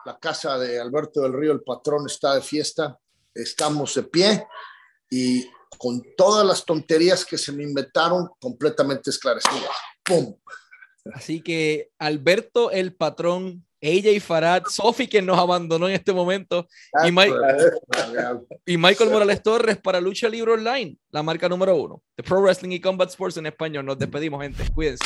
la 0.05 0.17
casa 0.17 0.57
de 0.57 0.79
Alberto 0.79 1.21
del 1.21 1.33
Río, 1.33 1.51
el 1.51 1.61
patrón, 1.61 2.05
está 2.05 2.35
de 2.35 2.41
fiesta. 2.41 2.97
Estamos 3.33 3.95
de 3.95 4.03
pie 4.03 4.47
y 5.09 5.45
con 5.77 6.01
todas 6.17 6.45
las 6.45 6.65
tonterías 6.65 7.23
que 7.25 7.37
se 7.37 7.51
me 7.51 7.63
inventaron 7.63 8.29
completamente 8.39 9.09
esclarecidas. 9.09 9.75
¡Pum! 10.03 10.35
Así 11.13 11.41
que 11.41 11.89
Alberto 11.97 12.71
el 12.71 12.93
patrón 12.93 13.65
ella 13.81 14.19
Farad, 14.19 14.63
Sofi, 14.69 15.07
quien 15.07 15.25
nos 15.25 15.37
abandonó 15.37 15.87
en 15.87 15.95
este 15.95 16.11
momento, 16.11 16.67
y, 17.05 18.73
y, 18.73 18.77
Michael 18.77 19.09
Morales 19.09 19.41
Torres 19.41 19.77
para 19.77 20.01
Lucha 20.01 20.27
Libre 20.27 20.53
Online, 20.53 20.97
la 21.11 21.23
marca 21.23 21.47
número 21.47 21.75
uno 21.75 22.03
de 22.17 22.23
Pro 22.23 22.41
Wrestling 22.41 22.71
y 22.71 22.81
Combat 22.81 23.09
Sports 23.09 23.37
en 23.37 23.45
español. 23.45 23.85
Nos 23.85 23.97
despedimos, 23.97 24.41
gente. 24.41 24.63
Cuídense. 24.73 25.05